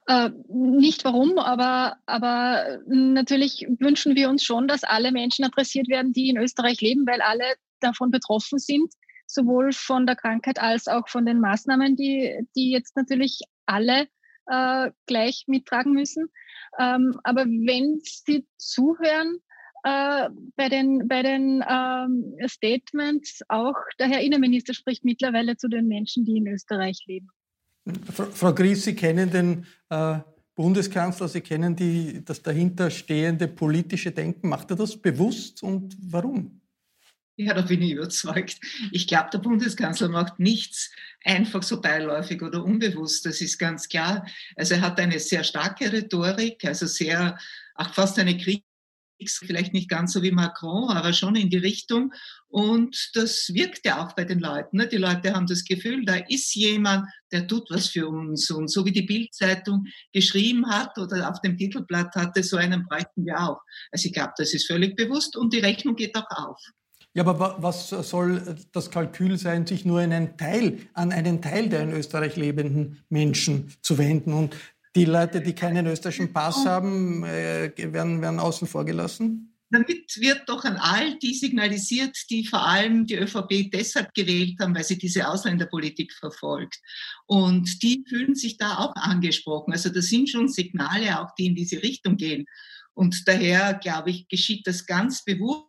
Äh, 0.07 0.31
nicht 0.49 1.05
warum, 1.05 1.39
aber, 1.39 1.97
aber 2.07 2.79
natürlich 2.87 3.67
wünschen 3.79 4.17
wir 4.17 4.31
uns 4.31 4.43
schon, 4.43 4.69
dass 4.69 4.85
alle 4.85 5.13
Menschen 5.13 5.45
adressiert 5.45 5.89
werden, 5.89 6.13
die 6.13 6.31
in 6.31 6.39
Österreich 6.39 6.81
leben, 6.81 7.07
weil 7.07 7.21
alle 7.21 7.45
davon 7.81 8.11
betroffen 8.11 8.59
sind, 8.59 8.93
sowohl 9.27 9.73
von 9.73 10.07
der 10.07 10.17
Krankheit 10.17 10.59
als 10.59 10.89
auch 10.89 11.09
von 11.09 11.27
den 11.27 11.41
Maßnahmen, 11.41 11.97
die, 11.97 12.47
die 12.57 12.71
jetzt 12.71 12.97
natürlich 12.97 13.41
alle 13.67 14.09
äh, 14.47 14.91
gleich 15.07 15.45
mittragen 15.47 15.93
müssen. 15.93 16.29
Ähm, 16.79 17.21
aber 17.23 17.45
wenn 17.45 18.01
Sie 18.03 18.47
zuhören, 18.57 19.39
äh, 19.85 20.29
bei 20.57 20.69
den, 20.69 21.07
bei 21.07 21.23
den 21.23 21.63
ähm, 21.69 22.35
Statements, 22.49 23.43
auch 23.49 23.77
der 23.99 24.09
Herr 24.09 24.21
Innenminister 24.21 24.75
spricht 24.75 25.05
mittlerweile 25.05 25.57
zu 25.57 25.69
den 25.69 25.87
Menschen, 25.87 26.25
die 26.25 26.39
in 26.39 26.49
Österreich 26.49 27.05
leben. 27.07 27.29
Frau 28.13 28.55
Gries, 28.55 28.85
Sie 28.85 28.95
kennen 28.95 29.31
den 29.31 29.67
äh, 29.91 30.19
Bundeskanzler, 30.55 31.29
Sie 31.29 31.41
kennen 31.41 31.77
die, 31.77 32.25
das 32.25 32.43
dahinterstehende 32.43 33.49
politische 33.49 34.13
Denken. 34.13 34.49
Macht 34.49 34.71
er 34.71 34.77
das 34.77 34.97
bewusst 34.97 35.63
und 35.63 35.97
warum? 36.01 36.61
Ja, 37.37 37.55
da 37.55 37.63
bin 37.63 37.81
ich 37.83 37.93
überzeugt. 37.93 38.61
Ich 38.91 39.07
glaube, 39.07 39.31
der 39.33 39.39
Bundeskanzler 39.39 40.09
macht 40.09 40.41
nichts 40.41 40.91
einfach 41.25 41.63
so 41.63 41.81
beiläufig 41.81 42.43
oder 42.43 42.65
unbewusst. 42.65 43.25
Das 43.27 43.41
ist 43.41 43.59
ganz 43.59 43.89
klar. 43.89 44.27
Also 44.57 44.75
er 44.75 44.81
hat 44.81 44.99
eine 44.99 45.21
sehr 45.21 45.45
starke 45.45 45.93
Rhetorik, 45.93 46.65
also 46.65 46.87
sehr, 46.87 47.39
auch 47.77 47.95
fast 47.95 48.19
eine 48.19 48.37
Kritik 48.37 48.65
vielleicht 49.27 49.73
nicht 49.73 49.89
ganz 49.89 50.13
so 50.13 50.23
wie 50.23 50.31
Macron, 50.31 50.91
aber 50.91 51.13
schon 51.13 51.37
in 51.37 51.51
die 51.51 51.59
Richtung. 51.59 52.13
Und 52.49 53.11
das 53.15 53.51
wirkt 53.53 53.85
ja 53.85 54.05
auch 54.05 54.15
bei 54.15 54.25
den 54.25 54.39
Leuten. 54.39 54.79
Ne? 54.79 54.89
Die 54.89 54.97
Leute 54.97 55.35
haben 55.35 55.47
das 55.47 55.65
Gefühl, 55.65 56.05
da 56.05 56.17
ist 56.29 56.55
jemand, 56.55 57.09
der 57.33 57.47
tut 57.47 57.71
was 57.71 57.89
für 57.89 58.09
uns. 58.09 58.51
Und 58.51 58.71
so 58.71 58.85
wie 58.85 58.93
die 58.93 59.03
Bildzeitung 59.03 59.87
geschrieben 60.13 60.69
hat 60.71 60.97
oder 60.99 61.31
auf 61.31 61.41
dem 61.41 61.57
Titelblatt 61.57 62.15
hatte, 62.15 62.43
so 62.43 62.57
einen 62.57 62.87
bräuchten 62.87 63.27
wir 63.27 63.39
auch. 63.41 63.61
Also 63.91 64.07
ich 64.07 64.13
glaube, 64.13 64.33
das 64.37 64.55
ist 64.55 64.67
völlig 64.67 64.97
bewusst 64.97 65.37
und 65.37 65.53
die 65.53 65.61
Rechnung 65.61 65.97
geht 65.97 66.17
auch 66.17 66.31
auf. 66.31 66.61
Ja, 67.15 67.27
aber 67.27 67.57
was 67.59 67.89
soll 67.89 68.57
das 68.73 68.91
Kalkül 68.91 69.39
sein, 69.39 69.67
sich 69.67 69.85
nur 69.85 70.01
einen 70.01 70.37
Teil, 70.37 70.79
an 70.93 71.11
einen 71.11 71.43
Teil 71.43 71.69
der 71.69 71.83
in 71.83 71.93
Österreich 71.93 72.37
lebenden 72.37 73.03
Menschen 73.09 73.75
zu 73.83 73.99
wenden? 73.99 74.33
Und 74.33 74.55
die 74.97 75.05
Leute, 75.05 75.41
die 75.41 75.55
keinen 75.55 75.87
österreichischen 75.87 76.33
Pass 76.33 76.65
haben, 76.65 77.25
äh, 77.25 77.73
werden, 77.77 78.21
werden 78.21 78.41
außen 78.41 78.67
vor 78.67 78.85
gelassen? 78.85 79.55
Damit 79.71 80.17
wird 80.17 80.49
doch 80.49 80.65
an 80.65 80.77
all 80.77 81.19
die 81.19 81.35
signalisiert, 81.35 82.17
die 82.31 82.47
vor 82.47 82.67
allem 82.67 83.05
die 83.05 83.17
ÖVP 83.17 83.71
deshalb 83.71 84.15
gewählt 84.15 84.57
haben, 84.61 84.75
weil 84.75 84.85
sie 84.85 84.97
diese 84.97 85.29
Ausländerpolitik 85.29 86.15
verfolgt. 86.15 86.81
Und 87.27 87.83
die 87.83 88.03
fühlen 88.09 88.35
sich 88.35 88.57
da 88.57 88.79
auch 88.79 88.95
angesprochen. 88.97 89.73
Also 89.73 89.91
das 89.91 90.07
sind 90.07 90.31
schon 90.31 90.49
Signale 90.49 91.21
auch, 91.21 91.35
die 91.35 91.47
in 91.47 91.55
diese 91.55 91.83
Richtung 91.83 92.17
gehen. 92.17 92.47
Und 92.95 93.29
daher, 93.29 93.75
glaube 93.75 94.11
ich, 94.11 94.27
geschieht 94.29 94.67
das 94.67 94.87
ganz 94.87 95.23
bewusst 95.23 95.68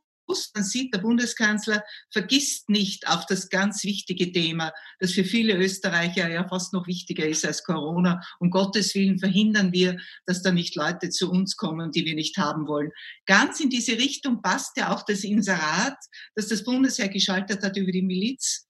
man 0.56 0.64
sieht, 0.64 0.94
der 0.94 1.00
Bundeskanzler 1.00 1.84
vergisst 2.12 2.70
nicht 2.70 3.08
auf 3.08 3.26
das 3.26 3.50
ganz 3.50 3.84
wichtige 3.84 4.32
Thema, 4.32 4.72
das 5.00 5.12
für 5.12 5.24
viele 5.24 5.56
Österreicher 5.56 6.30
ja 6.30 6.48
fast 6.48 6.74
noch 6.74 6.88
wichtiger 6.88 7.28
ist 7.28 7.46
als 7.46 7.64
Corona. 7.64 8.22
Um 8.40 8.50
Gottes 8.50 8.94
Willen 8.96 9.20
verhindern 9.20 9.74
wir, 9.74 9.98
dass 10.26 10.42
da 10.42 10.52
nicht 10.52 10.76
Leute 10.76 11.10
zu 11.10 11.30
uns 11.30 11.56
kommen, 11.58 11.92
die 11.92 12.06
wir 12.06 12.16
nicht 12.16 12.38
haben 12.38 12.68
wollen. 12.68 12.92
Ganz 13.26 13.60
in 13.60 13.70
diese 13.70 13.94
Richtung 13.94 14.42
passt 14.42 14.78
ja 14.78 14.94
auch 14.94 15.04
das 15.04 15.24
Inserat, 15.24 15.98
das 16.36 16.48
das 16.48 16.64
Bundesheer 16.64 17.10
geschaltet 17.10 17.64
hat 17.64 17.76
über 17.78 17.92
die 17.92 18.02
Miliz. 18.02 18.68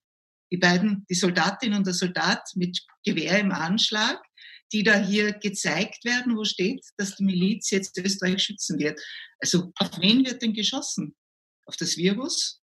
Die 0.51 0.57
beiden, 0.57 1.05
die 1.09 1.15
Soldatin 1.15 1.73
und 1.73 1.85
der 1.85 1.93
Soldat 1.93 2.41
mit 2.55 2.79
Gewehr 3.03 3.39
im 3.39 3.51
Anschlag 3.51 4.19
die 4.71 4.83
da 4.83 4.97
hier 4.97 5.33
gezeigt 5.33 6.05
werden, 6.05 6.37
wo 6.37 6.43
steht, 6.43 6.85
dass 6.97 7.15
die 7.15 7.23
Miliz 7.23 7.69
jetzt 7.71 7.97
Österreich 7.97 8.43
schützen 8.43 8.79
wird. 8.79 8.99
Also 9.39 9.71
auf 9.75 9.99
wen 9.99 10.25
wird 10.25 10.41
denn 10.41 10.53
geschossen? 10.53 11.15
Auf 11.69 11.77
das 11.77 11.97
Virus? 11.97 12.63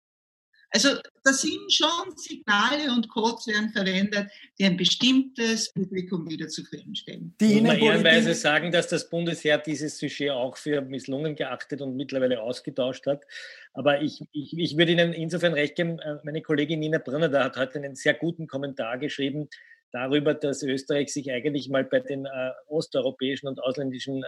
Also 0.70 0.90
da 1.24 1.34
sind 1.34 1.74
schon 1.74 2.16
Signale 2.16 2.92
und 2.96 3.10
Codes 3.10 3.48
werden 3.48 3.72
verwendet, 3.72 4.32
die 4.60 4.66
ein 4.66 4.78
bestimmtes 4.78 5.74
Publikum 5.74 6.30
wieder 6.30 6.48
zufriedenstellen. 6.48 7.36
Die 7.42 7.54
Ihnen 7.58 7.78
ehrenweise 7.78 8.36
sagen, 8.36 8.72
dass 8.72 8.88
das 8.88 9.10
Bundesheer 9.10 9.58
dieses 9.58 9.98
Sujet 9.98 10.30
auch 10.30 10.56
für 10.56 10.82
misslungen 10.82 11.36
geachtet 11.36 11.82
und 11.82 11.98
mittlerweile 11.98 12.42
ausgetauscht 12.42 13.08
hat. 13.08 13.26
Aber 13.74 14.04
ich, 14.04 14.22
ich, 14.34 14.56
ich 14.56 14.78
würde 14.78 14.92
Ihnen 14.92 15.14
insofern 15.14 15.54
recht 15.54 15.76
geben, 15.76 15.98
äh, 15.98 16.20
meine 16.24 16.44
Kollegin 16.44 16.80
Nina 16.80 17.00
Brunner 17.00 17.28
da 17.28 17.44
hat 17.46 17.58
heute 17.58 17.80
einen 17.80 17.96
sehr 17.96 18.14
guten 18.14 18.48
Kommentar 18.48 19.00
geschrieben, 19.00 19.50
darüber, 19.92 20.36
dass 20.36 20.62
Österreich 20.62 21.12
sich 21.12 21.32
eigentlich 21.32 21.70
mal 21.70 21.84
bei 21.84 22.02
den 22.02 22.26
äh, 22.26 22.52
osteuropäischen 22.68 23.50
und 23.50 23.62
ausländischen 23.62 24.24
äh, 24.24 24.28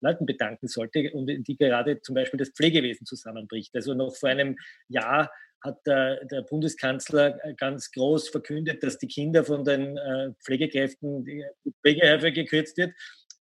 Leuten 0.00 0.26
bedanken 0.26 0.68
sollte 0.68 1.10
und 1.12 1.26
die 1.26 1.56
gerade 1.56 2.00
zum 2.00 2.14
Beispiel 2.14 2.38
das 2.38 2.50
Pflegewesen 2.50 3.06
zusammenbricht. 3.06 3.74
Also 3.74 3.94
noch 3.94 4.14
vor 4.14 4.28
einem 4.28 4.56
Jahr 4.88 5.30
hat 5.62 5.86
der, 5.86 6.24
der 6.26 6.42
Bundeskanzler 6.42 7.44
äh, 7.44 7.54
ganz 7.54 7.90
groß 7.90 8.28
verkündet, 8.28 8.82
dass 8.82 8.98
die 8.98 9.08
Kinder 9.08 9.44
von 9.44 9.64
den 9.64 9.96
äh, 9.96 10.32
Pflegekräften, 10.42 11.24
die 11.24 11.44
Pflegehilfe 11.82 12.32
gekürzt 12.32 12.76
wird. 12.76 12.92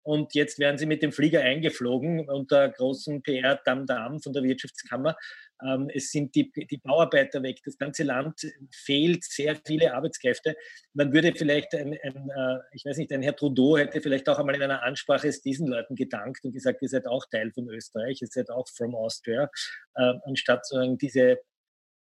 Und 0.04 0.36
jetzt 0.36 0.60
werden 0.60 0.78
sie 0.78 0.86
mit 0.86 1.02
dem 1.02 1.12
Flieger 1.12 1.42
eingeflogen 1.42 2.30
unter 2.30 2.70
großen 2.70 3.24
PR-Dam-Dam 3.24 4.22
von 4.22 4.34
der 4.34 4.44
Wirtschaftskammer. 4.44 5.18
Ähm, 5.64 5.90
es 5.94 6.12
sind 6.12 6.36
die, 6.36 6.52
die 6.52 6.78
Bauarbeiter 6.78 7.42
weg. 7.44 7.60
Das 7.64 7.78
ganze 7.78 8.04
Land 8.04 8.46
fehlt 8.72 9.24
sehr 9.24 9.56
viele 9.66 9.94
Arbeitskräfte. 9.94 10.56
Man 10.94 11.14
würde 11.14 11.34
vielleicht, 11.36 11.74
ein, 11.76 11.98
ein, 12.04 12.30
äh, 12.30 12.60
ich 12.74 12.86
weiß 12.86 12.98
nicht, 12.98 13.12
ein 13.12 13.22
Herr 13.22 13.36
Trudeau 13.36 13.78
hätte 13.78 14.02
vielleicht 14.02 14.28
auch 14.30 14.40
einmal 14.40 14.56
in 14.56 14.64
einer 14.64 14.84
Ansprache 14.84 15.32
diesen 15.44 15.68
Leuten 15.68 15.96
gedankt 15.96 16.44
und 16.44 16.52
gesagt, 16.52 16.82
ihr 16.82 16.90
seid 16.90 17.08
auch 17.08 17.26
Teil 17.30 17.52
von 17.52 17.70
Österreich, 17.70 18.22
ihr 18.22 18.28
seid 18.28 18.50
auch 18.50 18.68
from 18.68 18.96
Austria, 18.96 19.50
äh, 19.96 20.14
anstatt 20.26 20.66
sozusagen 20.66 20.98
diese 20.98 21.40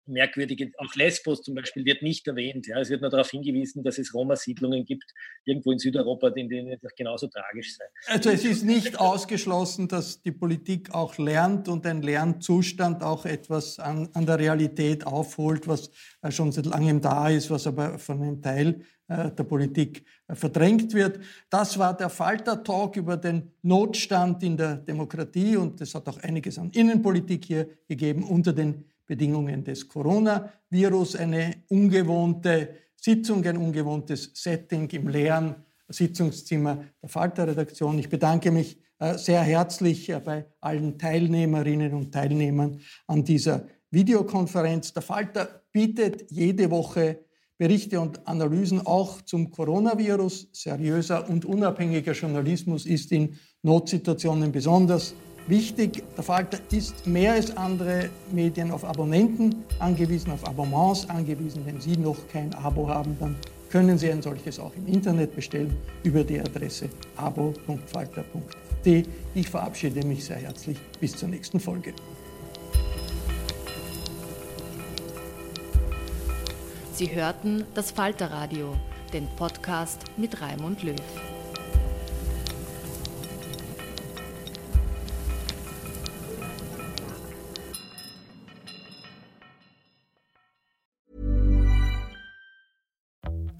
merkwürdige, 0.07 0.71
auch 0.77 0.93
Lesbos 0.95 1.41
zum 1.41 1.55
Beispiel 1.55 1.85
wird 1.85 2.01
nicht 2.01 2.27
erwähnt. 2.27 2.67
Ja. 2.67 2.79
Es 2.79 2.89
wird 2.89 3.01
nur 3.01 3.09
darauf 3.09 3.29
hingewiesen, 3.29 3.83
dass 3.83 3.97
es 3.97 4.13
Roma-Siedlungen 4.13 4.85
gibt, 4.85 5.13
irgendwo 5.45 5.71
in 5.71 5.79
Südeuropa, 5.79 6.29
in 6.29 6.49
denen 6.49 6.77
das 6.81 6.95
genauso 6.95 7.27
tragisch 7.27 7.75
sei. 7.75 7.85
Also 8.07 8.29
es 8.29 8.45
ist 8.45 8.63
nicht 8.63 8.99
ausgeschlossen, 8.99 9.87
dass 9.87 10.21
die 10.21 10.31
Politik 10.31 10.93
auch 10.93 11.17
lernt 11.17 11.67
und 11.67 11.85
ein 11.85 12.01
Lernzustand 12.01 13.03
auch 13.03 13.25
etwas 13.25 13.79
an, 13.79 14.09
an 14.13 14.25
der 14.25 14.39
Realität 14.39 15.05
aufholt, 15.05 15.67
was 15.67 15.91
äh, 16.21 16.31
schon 16.31 16.51
seit 16.51 16.65
langem 16.65 17.01
da 17.01 17.29
ist, 17.29 17.49
was 17.49 17.67
aber 17.67 17.99
von 17.99 18.21
einem 18.21 18.41
Teil 18.41 18.81
äh, 19.09 19.31
der 19.31 19.43
Politik 19.45 20.05
äh, 20.27 20.35
verdrängt 20.35 20.93
wird. 20.93 21.19
Das 21.49 21.77
war 21.79 21.95
der 21.95 22.09
Falter-Talk 22.09 22.97
über 22.97 23.15
den 23.15 23.53
Notstand 23.61 24.43
in 24.43 24.57
der 24.57 24.75
Demokratie 24.75 25.55
und 25.55 25.79
es 25.79 25.95
hat 25.95 26.09
auch 26.09 26.17
einiges 26.19 26.57
an 26.59 26.71
Innenpolitik 26.71 27.45
hier 27.45 27.69
gegeben 27.87 28.23
unter 28.23 28.51
den 28.51 28.83
Bedingungen 29.07 29.63
des 29.63 29.87
Coronavirus 29.87 31.15
eine 31.15 31.63
ungewohnte 31.69 32.75
Sitzung, 32.95 33.43
ein 33.45 33.57
ungewohntes 33.57 34.31
Setting 34.33 34.89
im 34.89 35.07
leeren 35.07 35.55
Sitzungszimmer 35.89 36.83
der 37.01 37.09
Falter-Redaktion. 37.09 37.97
Ich 37.97 38.09
bedanke 38.09 38.51
mich 38.51 38.77
äh, 38.99 39.17
sehr 39.17 39.41
herzlich 39.41 40.09
äh, 40.09 40.19
bei 40.19 40.45
allen 40.59 40.97
Teilnehmerinnen 40.97 41.93
und 41.93 42.11
Teilnehmern 42.11 42.81
an 43.07 43.23
dieser 43.23 43.67
Videokonferenz. 43.91 44.93
Der 44.93 45.01
Falter 45.01 45.63
bietet 45.71 46.29
jede 46.29 46.69
Woche 46.69 47.19
Berichte 47.57 47.99
und 47.99 48.27
Analysen 48.27 48.85
auch 48.85 49.21
zum 49.21 49.49
Coronavirus. 49.49 50.49
Seriöser 50.51 51.27
und 51.29 51.45
unabhängiger 51.45 52.11
Journalismus 52.11 52.85
ist 52.85 53.11
in 53.11 53.35
Notsituationen 53.63 54.51
besonders 54.51 55.15
Wichtig, 55.47 56.03
der 56.15 56.23
Falter 56.25 56.59
ist 56.71 57.07
mehr 57.07 57.31
als 57.33 57.55
andere 57.55 58.09
Medien 58.33 58.69
auf 58.69 58.83
Abonnenten 58.83 59.63
angewiesen, 59.79 60.31
auf 60.31 60.45
Abonnements 60.45 61.09
angewiesen. 61.09 61.65
Wenn 61.65 61.79
Sie 61.79 61.95
noch 61.95 62.17
kein 62.31 62.53
Abo 62.53 62.89
haben, 62.89 63.15
dann 63.17 63.37
können 63.69 63.97
Sie 63.97 64.11
ein 64.11 64.21
solches 64.21 64.59
auch 64.59 64.73
im 64.75 64.87
Internet 64.87 65.33
bestellen 65.35 65.73
über 66.03 66.25
die 66.25 66.41
Adresse 66.41 66.89
abo.falter.at. 67.15 69.05
Ich 69.35 69.49
verabschiede 69.49 70.05
mich 70.05 70.25
sehr 70.25 70.37
herzlich 70.37 70.77
bis 70.99 71.15
zur 71.15 71.29
nächsten 71.29 71.61
Folge. 71.61 71.93
Sie 76.91 77.13
hörten 77.15 77.63
das 77.73 77.91
Falterradio, 77.91 78.73
den 79.13 79.27
Podcast 79.37 80.01
mit 80.17 80.41
Raimund 80.41 80.83
Löw. 80.83 80.95